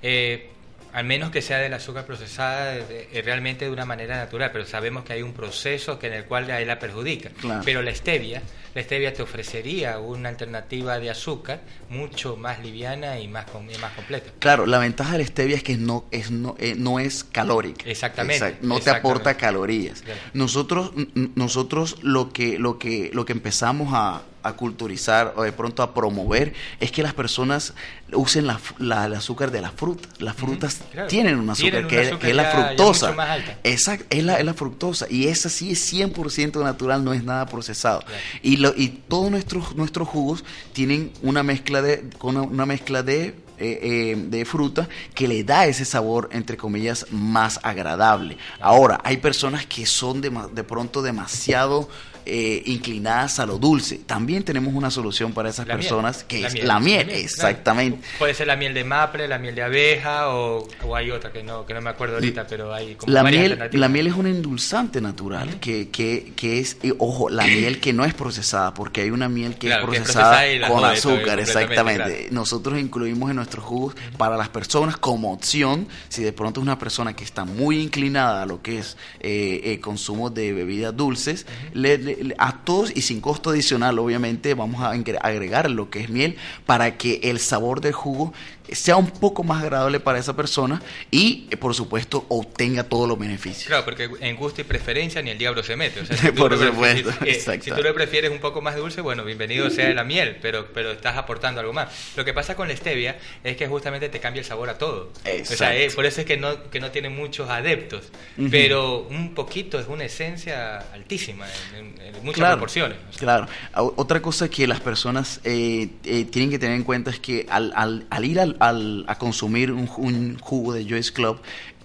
[0.03, 0.51] Eh,
[0.93, 4.67] al menos que sea del azúcar procesada de- de- realmente de una manera natural, pero
[4.67, 7.31] sabemos que hay un proceso que en el cual a él la perjudica.
[7.41, 7.63] Claro.
[7.65, 8.43] Pero la stevia,
[8.75, 13.93] la stevia te ofrecería una alternativa de azúcar mucho más liviana y más, y más
[13.93, 14.31] completa.
[14.39, 17.85] Claro, la ventaja de la stevia es que no es, no, eh, no es calórica.
[17.89, 20.03] Exactamente, Exact- no te aporta calorías.
[20.03, 20.21] Claro.
[20.35, 20.93] Nosotros,
[21.35, 25.93] nosotros lo que, lo que, lo que empezamos a, a culturizar o de pronto a
[25.95, 27.75] promover es que las personas
[28.13, 30.09] usen la, el azúcar de la fruta.
[30.19, 31.09] Las frutas claro.
[31.09, 33.07] tienen un azúcar, Tienen un que, es- azúcar que es la fructosa.
[33.09, 33.59] mucho más alta.
[33.65, 35.07] Exacto, es la, es la fructosa.
[35.11, 38.03] Y esa sí es 100% natural, no es nada procesado.
[38.43, 43.03] Y, lo, y todos nuestros, nuestros jugos tienen una mezcla de, con una, una mezcla
[43.03, 48.39] de, eh, eh, de fruta que le da ese sabor, entre comillas, más agradable.
[48.61, 51.89] Ahora, hay personas que son de, de pronto demasiado
[52.27, 53.99] eh, inclinadas a lo dulce.
[54.07, 55.87] También tenemos una solución para esas La miel.
[55.87, 57.99] personas, que La es miel, la miel, la miel, exactamente.
[58.01, 58.19] claro.
[58.19, 61.43] Puede ser la miel de maple, la miel de abeja o, o hay otra que
[61.43, 64.15] no, que no me acuerdo ahorita, pero hay como La varias miel, la miel es
[64.15, 68.75] un endulzante natural que, que, que es, y, ojo, la miel que no es procesada,
[68.75, 72.29] porque hay una miel que Claro, es es procesada con azúcar, exactamente.
[72.31, 76.79] Nosotros incluimos en nuestros jugos para las personas como opción, si de pronto es una
[76.79, 81.47] persona que está muy inclinada a lo que es eh, eh, consumo de bebidas dulces,
[81.73, 86.37] le- a todos y sin costo adicional, obviamente, vamos a agregar lo que es miel
[86.67, 88.33] para que el sabor del jugo
[88.73, 93.19] sea un poco más agradable para esa persona y, eh, por supuesto, obtenga todos los
[93.19, 93.67] beneficios.
[93.67, 96.01] Claro, porque en gusto y preferencia ni el diablo se mete.
[96.01, 97.65] O sea, si Por prefieres- supuesto, eh, exacto.
[97.65, 100.93] Si tú lo prefieres un poco más dulce, bueno, bienvenido sea la miel, pero, pero
[100.93, 101.89] estás aportando algo más.
[102.17, 105.11] Lo que pasa con la stevia es que justamente te cambia el sabor a todo.
[105.13, 105.75] O sea, Exacto.
[105.75, 108.05] eh, por eso es que no, que no tiene muchos adeptos,
[108.51, 111.47] pero un poquito es una esencia altísima
[111.77, 112.99] en, en- en muchas Claro, proporciones.
[113.19, 113.47] Claro.
[113.75, 117.73] Otra cosa que las personas eh, eh, tienen que tener en cuenta es que al,
[117.75, 121.41] al- al ir al- al- a consumir un, un jugo de Joyce Club,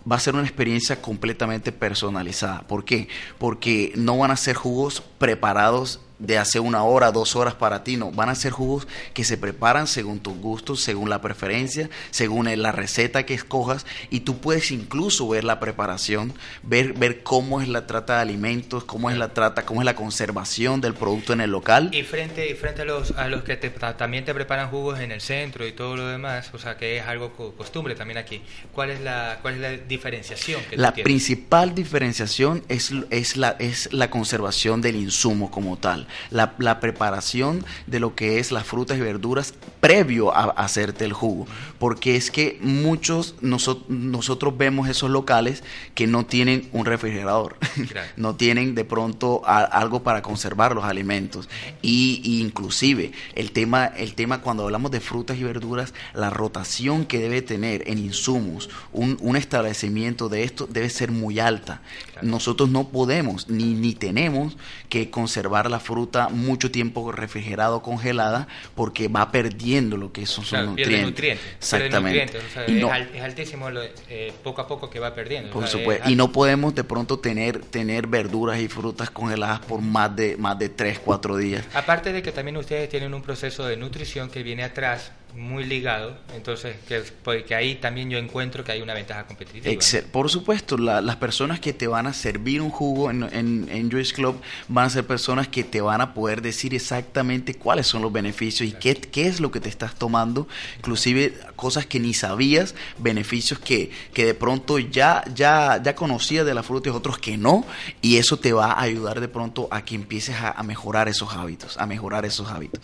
[0.09, 2.61] va a ser una experiencia completamente personalizada.
[2.67, 3.07] ¿Por qué?
[3.39, 7.97] Porque no van a ser jugos preparados de hace una hora, dos horas para ti,
[7.97, 12.45] no, van a ser jugos que se preparan según tus gustos, según la preferencia, según
[12.61, 17.68] la receta que escojas y tú puedes incluso ver la preparación, ver, ver cómo es
[17.68, 21.41] la trata de alimentos, cómo es la trata, cómo es la conservación del producto en
[21.41, 21.89] el local.
[21.91, 25.11] Y frente, y frente a los, a los que te, también te preparan jugos en
[25.11, 28.41] el centro y todo lo demás, o sea que es algo costumbre también aquí,
[28.72, 30.61] ¿cuál es la, cuál es la diferenciación?
[30.70, 36.80] Que la principal diferenciación es, es, la, es la conservación del insumo como tal la,
[36.80, 41.47] preparación de lo que es las frutas y verduras previo a, hacerte el jugo.
[41.80, 47.58] Porque es que muchos, nosotros vemos esos locales que no tienen un refrigerador,
[48.18, 51.49] no tienen de pronto algo para conservar los alimentos.
[51.82, 57.20] Y, inclusive el tema, el tema cuando hablamos de frutas y verduras, la rotación que
[57.20, 61.82] debe tener en insumos un, un establecimiento de esto debe ser muy alta.
[62.22, 64.58] Nosotros no podemos ni, ni tenemos
[64.89, 70.66] que conservar la fruta mucho tiempo refrigerado, congelada, porque va perdiendo lo que son, son
[70.66, 71.39] nutrientes.
[71.58, 72.38] Exactamente.
[72.68, 73.70] es, altísimo
[74.10, 75.52] eh, poco a poco que va perdiendo.
[75.52, 76.10] Por supuesto.
[76.10, 80.60] Y no podemos de pronto tener, tener verduras y frutas congeladas por más de, más
[80.60, 81.64] de 3, 4 días.
[81.74, 86.17] Aparte de que también ustedes tienen un proceso de nutrición que viene atrás muy ligado,
[86.33, 89.73] entonces que, pues, que, ahí también yo encuentro que hay una ventaja competitiva.
[90.11, 94.13] Por supuesto, las personas que te van a servir un jugo en, en, en Juice
[94.13, 98.13] Club van a ser personas que te van a poder decir exactamente cuáles son los
[98.13, 102.73] beneficios y qué, qué es lo que te estás tomando, inclusive cosas que ni sabías,
[102.97, 107.38] beneficios que, que de pronto ya, ya, ya conocías de la fruta y otros que
[107.38, 107.65] no,
[108.01, 111.33] y eso te va a ayudar de pronto a que empieces a, a mejorar esos
[111.33, 112.81] hábitos, a mejorar esos hábitos.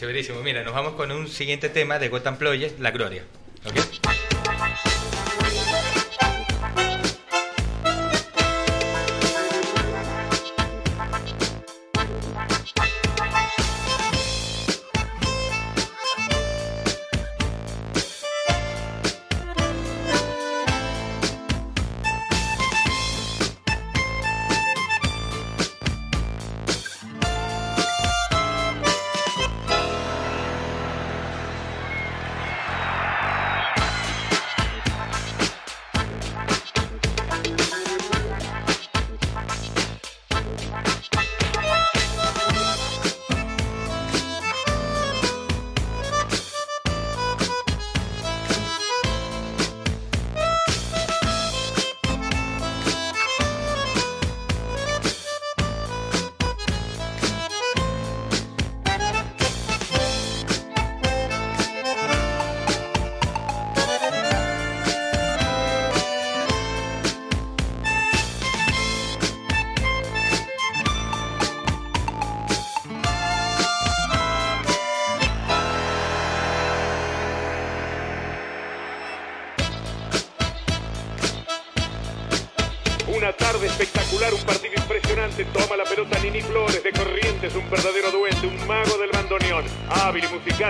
[0.00, 0.40] Chéverísimo.
[0.42, 3.22] Mira, nos vamos con un siguiente tema de Gotham Ployes, La Gloria.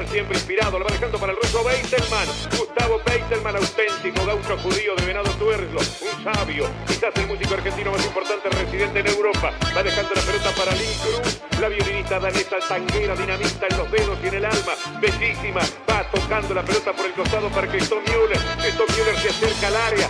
[0.09, 2.27] Siempre inspirado, lo va dejando para el ruso Beitelman.
[2.57, 8.05] Gustavo Beitelman, auténtico gaucho judío de Venado Tuerlo, un sabio, quizás el músico argentino más
[8.05, 9.53] importante residente en Europa.
[9.77, 14.19] Va dejando la pelota para Lynn Cruz, la violinista danesa tanguera, dinamita en los dedos
[14.23, 15.61] y en el alma, bellísima.
[15.89, 18.41] Va tocando la pelota por el costado para Cristo Müller.
[18.61, 20.10] Cristo Müller se acerca al área,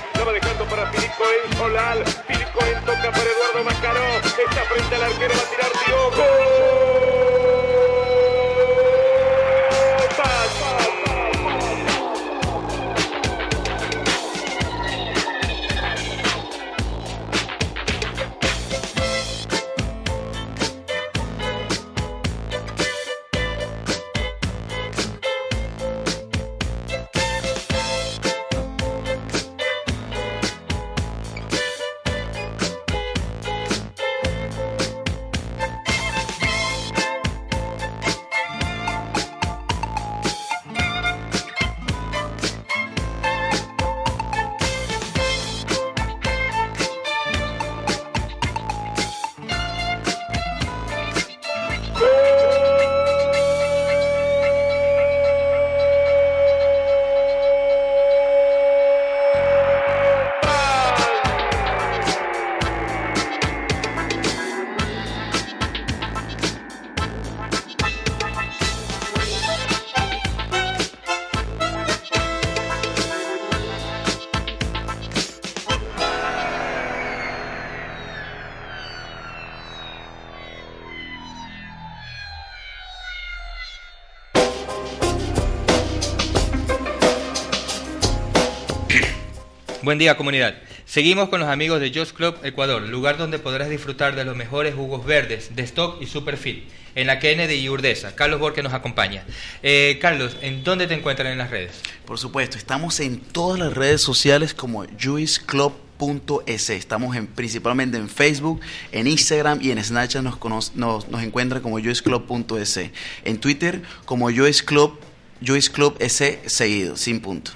[89.91, 90.55] Buen día comunidad.
[90.87, 94.77] Seguimos con los amigos de Just Club Ecuador, lugar donde podrás disfrutar de los mejores
[94.77, 96.63] jugos verdes, de stock y superfit,
[96.95, 98.15] en la Kennedy y Urdesa.
[98.15, 99.25] Carlos Borges nos acompaña.
[99.65, 101.73] Eh, Carlos, ¿en dónde te encuentran en las redes?
[102.05, 106.71] Por supuesto, estamos en todas las redes sociales como juiceclub.es.
[106.71, 108.61] Estamos en, principalmente en Facebook,
[108.93, 112.79] en Instagram y en Snapchat nos, nos, encuentra como juiceclub.es.
[113.25, 115.01] En Twitter como juiceclub,
[115.45, 117.51] juiceclub.es seguido, sin punto.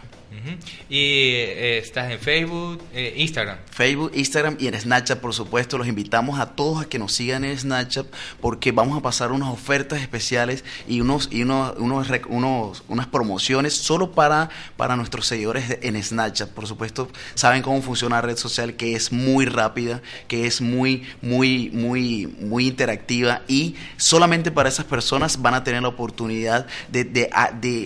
[0.91, 3.59] Y eh, estás en Facebook, eh, Instagram.
[3.71, 5.79] Facebook, Instagram y en Snapchat, por supuesto.
[5.79, 8.07] Los invitamos a todos a que nos sigan en Snapchat
[8.41, 13.73] porque vamos a pasar unas ofertas especiales y unos y unos, unos, unos- unas promociones
[13.75, 16.51] solo para, para nuestros seguidores en Snapchat.
[16.51, 21.05] Por supuesto, saben cómo funciona la red social, que es muy rápida, que es muy,
[21.23, 27.05] muy, muy, muy interactiva y solamente para esas personas van a tener la oportunidad de,
[27.05, 27.31] de-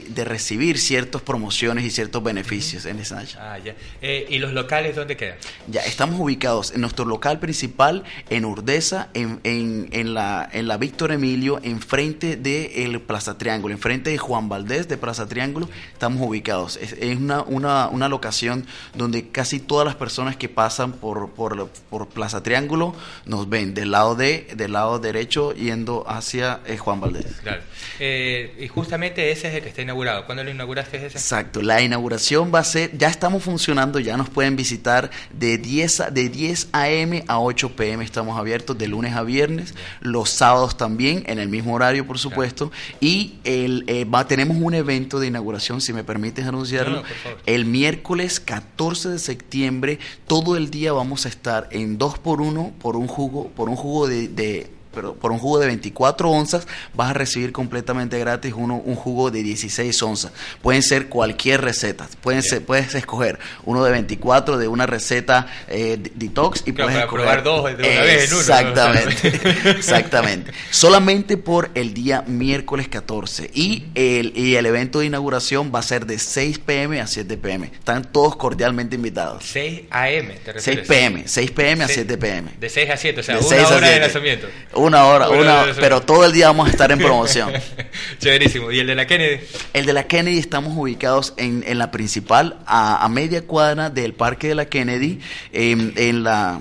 [0.09, 3.41] de recibir ciertas promociones y ciertos beneficios en Snapchat.
[3.41, 3.75] Ah, ya.
[4.01, 5.37] Eh, ¿Y los locales dónde quedan?
[5.67, 10.77] Ya, estamos ubicados en nuestro local principal en Urdesa, en, en, en la, en la
[10.77, 16.27] Víctor Emilio, enfrente de el Plaza Triángulo, enfrente de Juan Valdés de Plaza Triángulo, estamos
[16.27, 16.77] ubicados.
[16.77, 21.69] Es, es una, una, una locación donde casi todas las personas que pasan por, por,
[21.91, 22.95] por Plaza Triángulo
[23.27, 27.27] nos ven del lado, de, del lado derecho yendo hacia eh, Juan Valdés.
[27.43, 27.63] Claro.
[27.99, 30.25] Eh, y justamente ese es el que está inaugurado.
[30.25, 31.19] ¿Cuándo lo inauguraste ese?
[31.19, 36.01] Exacto, la inauguración va a ser, ya estamos funcionando, ya nos pueden visitar de 10,
[36.01, 37.25] a, de 10 a.m.
[37.27, 38.05] a 8 p.m.
[38.05, 42.71] estamos abiertos de lunes a viernes, los sábados también, en el mismo horario por supuesto,
[43.01, 47.09] y el, eh, va, tenemos un evento de inauguración, si me permites anunciarlo, No, no,
[47.47, 52.73] el miércoles 14 de septiembre, todo el día vamos a estar en 2 por 1
[52.81, 54.29] por un jugo, por un jugo de...
[54.29, 58.97] de pero por un jugo de 24 onzas vas a recibir completamente gratis uno, un
[58.97, 60.33] jugo de 16 onzas.
[60.61, 62.09] Pueden ser cualquier receta.
[62.21, 66.89] Pueden ser, puedes escoger uno de 24 de una receta eh, de- detox y Claro,
[66.91, 68.41] puedes escoger probar dos de una vez en uno, ¿no?
[68.41, 69.71] Exactamente.
[69.71, 70.53] exactamente.
[70.71, 75.83] Solamente por el día miércoles 14 y el, y el evento de inauguración va a
[75.83, 77.67] ser de 6 pm a 7 pm.
[77.67, 79.45] Están todos cordialmente invitados.
[79.45, 80.65] 6 AM, ¿te refieres?
[80.65, 82.51] 6 pm, 6 pm a Seis- 7 pm.
[82.59, 84.01] De 6 a 7, o sea, De una 6 a hora de 7.
[84.01, 84.47] lanzamiento.
[84.75, 85.81] Una hora, Una una, hora de lanzamiento.
[85.81, 87.53] pero todo el día vamos a estar en promoción.
[88.19, 88.71] Chéverísimo.
[88.71, 89.41] ¿Y el de la Kennedy?
[89.73, 94.15] El de la Kennedy estamos ubicados en, en la principal, a, a media cuadra del
[94.15, 95.21] Parque de la Kennedy,
[95.53, 96.61] em, en la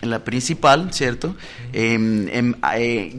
[0.00, 1.34] en la principal, ¿cierto?
[1.72, 3.18] Em, em, eh,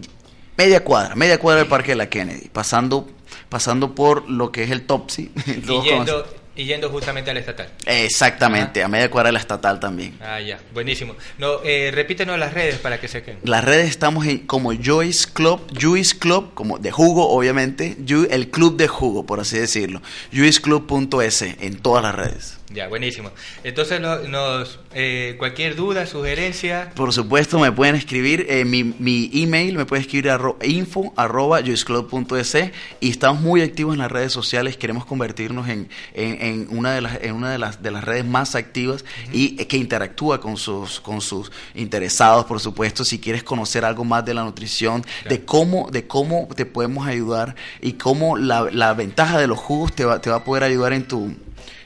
[0.57, 3.09] media cuadra, media cuadra del Parque de la Kennedy, pasando
[3.49, 5.31] pasando por lo que es el Topsy.
[5.67, 6.25] Y yendo,
[6.59, 7.69] y yendo justamente al estatal.
[7.85, 10.17] Exactamente, a media cuadra de la estatal también.
[10.19, 10.59] Ah, ya.
[10.73, 11.15] Buenísimo.
[11.37, 13.39] No, eh, repítenos las redes para que se queden.
[13.45, 17.95] Las redes estamos en, como Joyce Club, Juice Club, como de jugo, obviamente,
[18.29, 20.01] el club de jugo, por así decirlo.
[20.33, 22.58] juiceclub.es en todas las redes.
[22.71, 23.31] Ya, buenísimo.
[23.63, 29.29] Entonces, no- nos, eh, cualquier duda, sugerencia, Por supuesto, me pueden escribir, eh, mi, mi
[29.33, 34.77] email me puede escribir arro- info arroba y estamos muy activos en las redes sociales,
[34.77, 38.25] queremos convertirnos en, en, en una, de las, en una de, las, de las redes
[38.25, 39.03] más activas
[39.33, 44.05] y eh, que interactúa con sus, con sus interesados, por supuesto, si quieres conocer algo
[44.05, 48.93] más de la nutrición, de cómo, de cómo te podemos ayudar y cómo la, la
[48.93, 51.33] ventaja de los jugos te va, te va a poder ayudar en tu,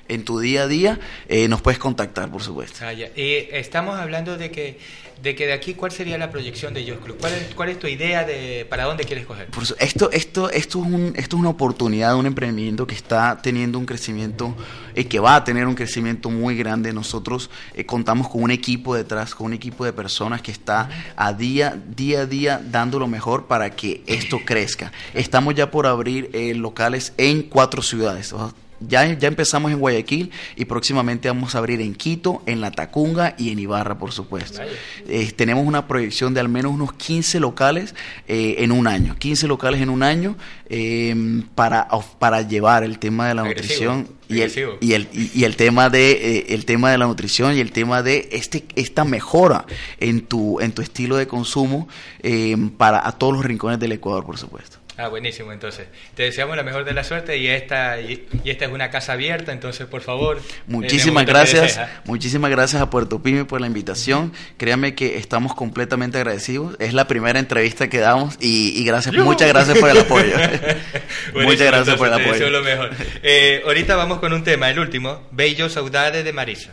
[0.09, 0.99] en tu día a día,
[1.29, 2.79] eh, nos puedes contactar, por supuesto.
[2.85, 3.07] Ah, ya.
[3.15, 4.77] Y estamos hablando de que,
[5.21, 7.17] de que de aquí, ¿cuál sería la proyección de Josh Club?
[7.19, 9.47] ¿Cuál es, cuál es tu idea de para dónde quieres coger?
[9.47, 13.39] Por su- esto, esto, esto, es un, esto es una oportunidad, un emprendimiento que está
[13.41, 14.55] teniendo un crecimiento,
[14.95, 16.91] y que va a tener un crecimiento muy grande.
[16.93, 21.31] Nosotros eh, contamos con un equipo detrás, con un equipo de personas que está a
[21.33, 24.91] día, día a día dando lo mejor para que esto crezca.
[25.13, 28.33] Estamos ya por abrir eh, locales en cuatro ciudades.
[28.33, 28.53] O-
[28.87, 33.35] Ya, ya empezamos en Guayaquil y próximamente vamos a abrir en Quito, en La Tacunga
[33.37, 34.61] y en Ibarra, por supuesto.
[35.07, 37.95] Eh, tenemos una proyección de al menos unos 15 locales
[38.27, 39.15] eh, en un año.
[39.17, 40.35] 15 locales en un año
[40.67, 41.87] eh, para,
[42.19, 45.89] para llevar el tema de la Agresivo, nutrición y el, y el, y, el tema
[45.89, 49.65] de eh, el tema de la nutrición y el tema de este esta mejora
[49.99, 51.87] en tu en tu estilo de consumo
[52.21, 55.87] eh, para a todos los rincones del Ecuador por supuesto Ah, buenísimo, entonces.
[56.13, 59.13] Te deseamos la mejor de la suerte y esta, y, y esta es una casa
[59.13, 60.37] abierta, entonces por favor.
[60.37, 61.89] el Muchísimas gracias, ¿ah?
[62.05, 64.33] muchísimas gracias a Puerto Pyme por la invitación.
[64.57, 66.75] Créanme que estamos completamente agradecidos.
[66.79, 69.25] Es la primera entrevista que damos y, y gracias, ¡Yujú!
[69.25, 70.33] muchas gracias por el apoyo.
[71.33, 72.33] Muchas gracias por el te apoyo.
[72.33, 72.91] deseo lo mejor.
[73.23, 76.69] Eh, ahorita vamos con un tema, el último, Bello Saudade de Marisa.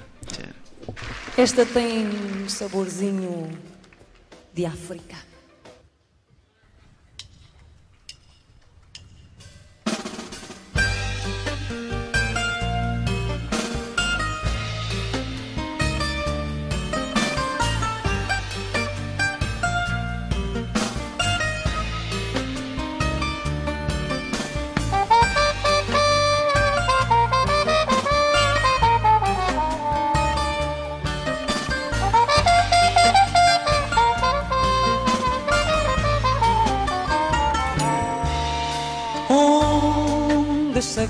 [1.39, 3.49] Esta tem um saborzinho
[4.53, 5.17] de África.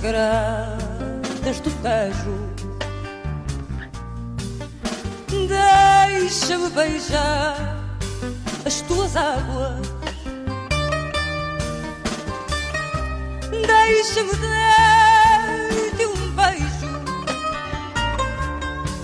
[0.01, 2.35] Sagradas do Tejo.
[5.29, 7.77] Deixa-me beijar
[8.65, 9.91] as tuas águas.
[13.51, 16.89] Deixa-me dar-te um beijo,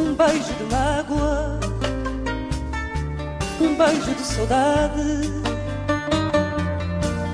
[0.00, 1.60] um beijo de mágoa,
[3.60, 5.30] um beijo de saudade,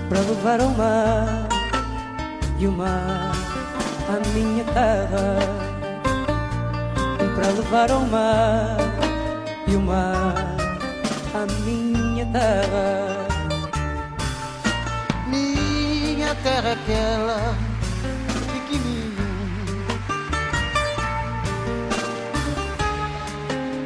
[0.08, 1.48] para levar ao mar
[2.58, 3.41] e o mar
[4.32, 5.38] minha terra,
[7.34, 8.76] para levar ao mar
[9.66, 10.34] e o mar
[11.34, 13.22] à minha terra.
[15.28, 17.54] Minha terra é aquela
[18.52, 19.16] pequenininho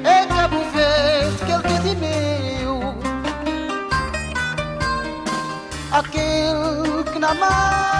[0.05, 2.95] É Cabo Verde que ele quer de meu
[5.93, 7.96] Aquele que na mar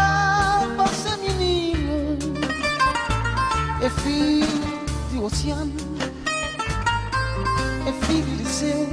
[3.87, 4.49] É filho
[5.13, 5.73] do oceano
[7.87, 8.89] É filho de seu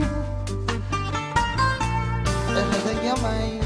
[2.51, 3.59] É da minha mãe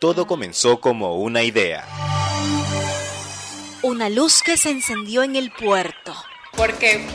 [0.00, 1.84] Todo comenzó como una idea.
[3.82, 6.14] Una luz que se encendió en el puerto.
[6.54, 7.06] Porque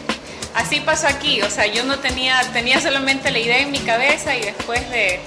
[0.54, 4.36] así pasó aquí, o sea, yo no tenía, tenía solamente la idea en mi cabeza
[4.36, 5.20] y después de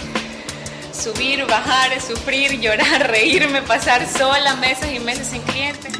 [0.95, 5.93] subir, bajar, sufrir, llorar, reírme, pasar sola meses y meses sin clientes.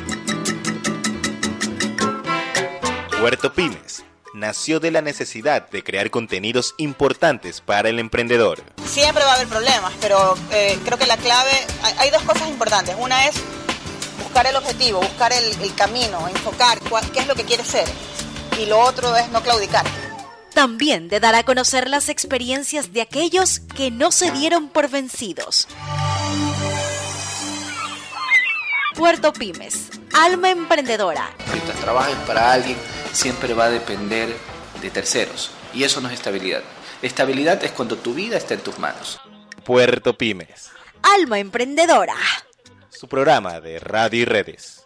[3.21, 8.63] Puerto Pymes nació de la necesidad de crear contenidos importantes para el emprendedor.
[8.85, 11.51] Siempre va a haber problemas, pero eh, creo que la clave,
[11.83, 12.97] hay, hay dos cosas importantes.
[12.99, 13.37] Una es
[14.23, 17.87] buscar el objetivo, buscar el, el camino, enfocar cuál- qué es lo que quieres ser.
[18.61, 19.85] Y lo otro es no claudicar.
[20.55, 25.67] También de dar a conocer las experiencias de aquellos que no se dieron por vencidos.
[28.95, 31.31] Puerto Pymes, alma emprendedora.
[31.53, 32.77] Mientras trabajes para alguien,
[33.13, 34.37] siempre va a depender
[34.81, 35.51] de terceros.
[35.75, 36.63] Y eso no es estabilidad.
[37.03, 39.21] Estabilidad es cuando tu vida está en tus manos.
[39.65, 40.71] Puerto Pymes,
[41.03, 42.15] Alma emprendedora.
[42.91, 44.84] su programa de radio y redes.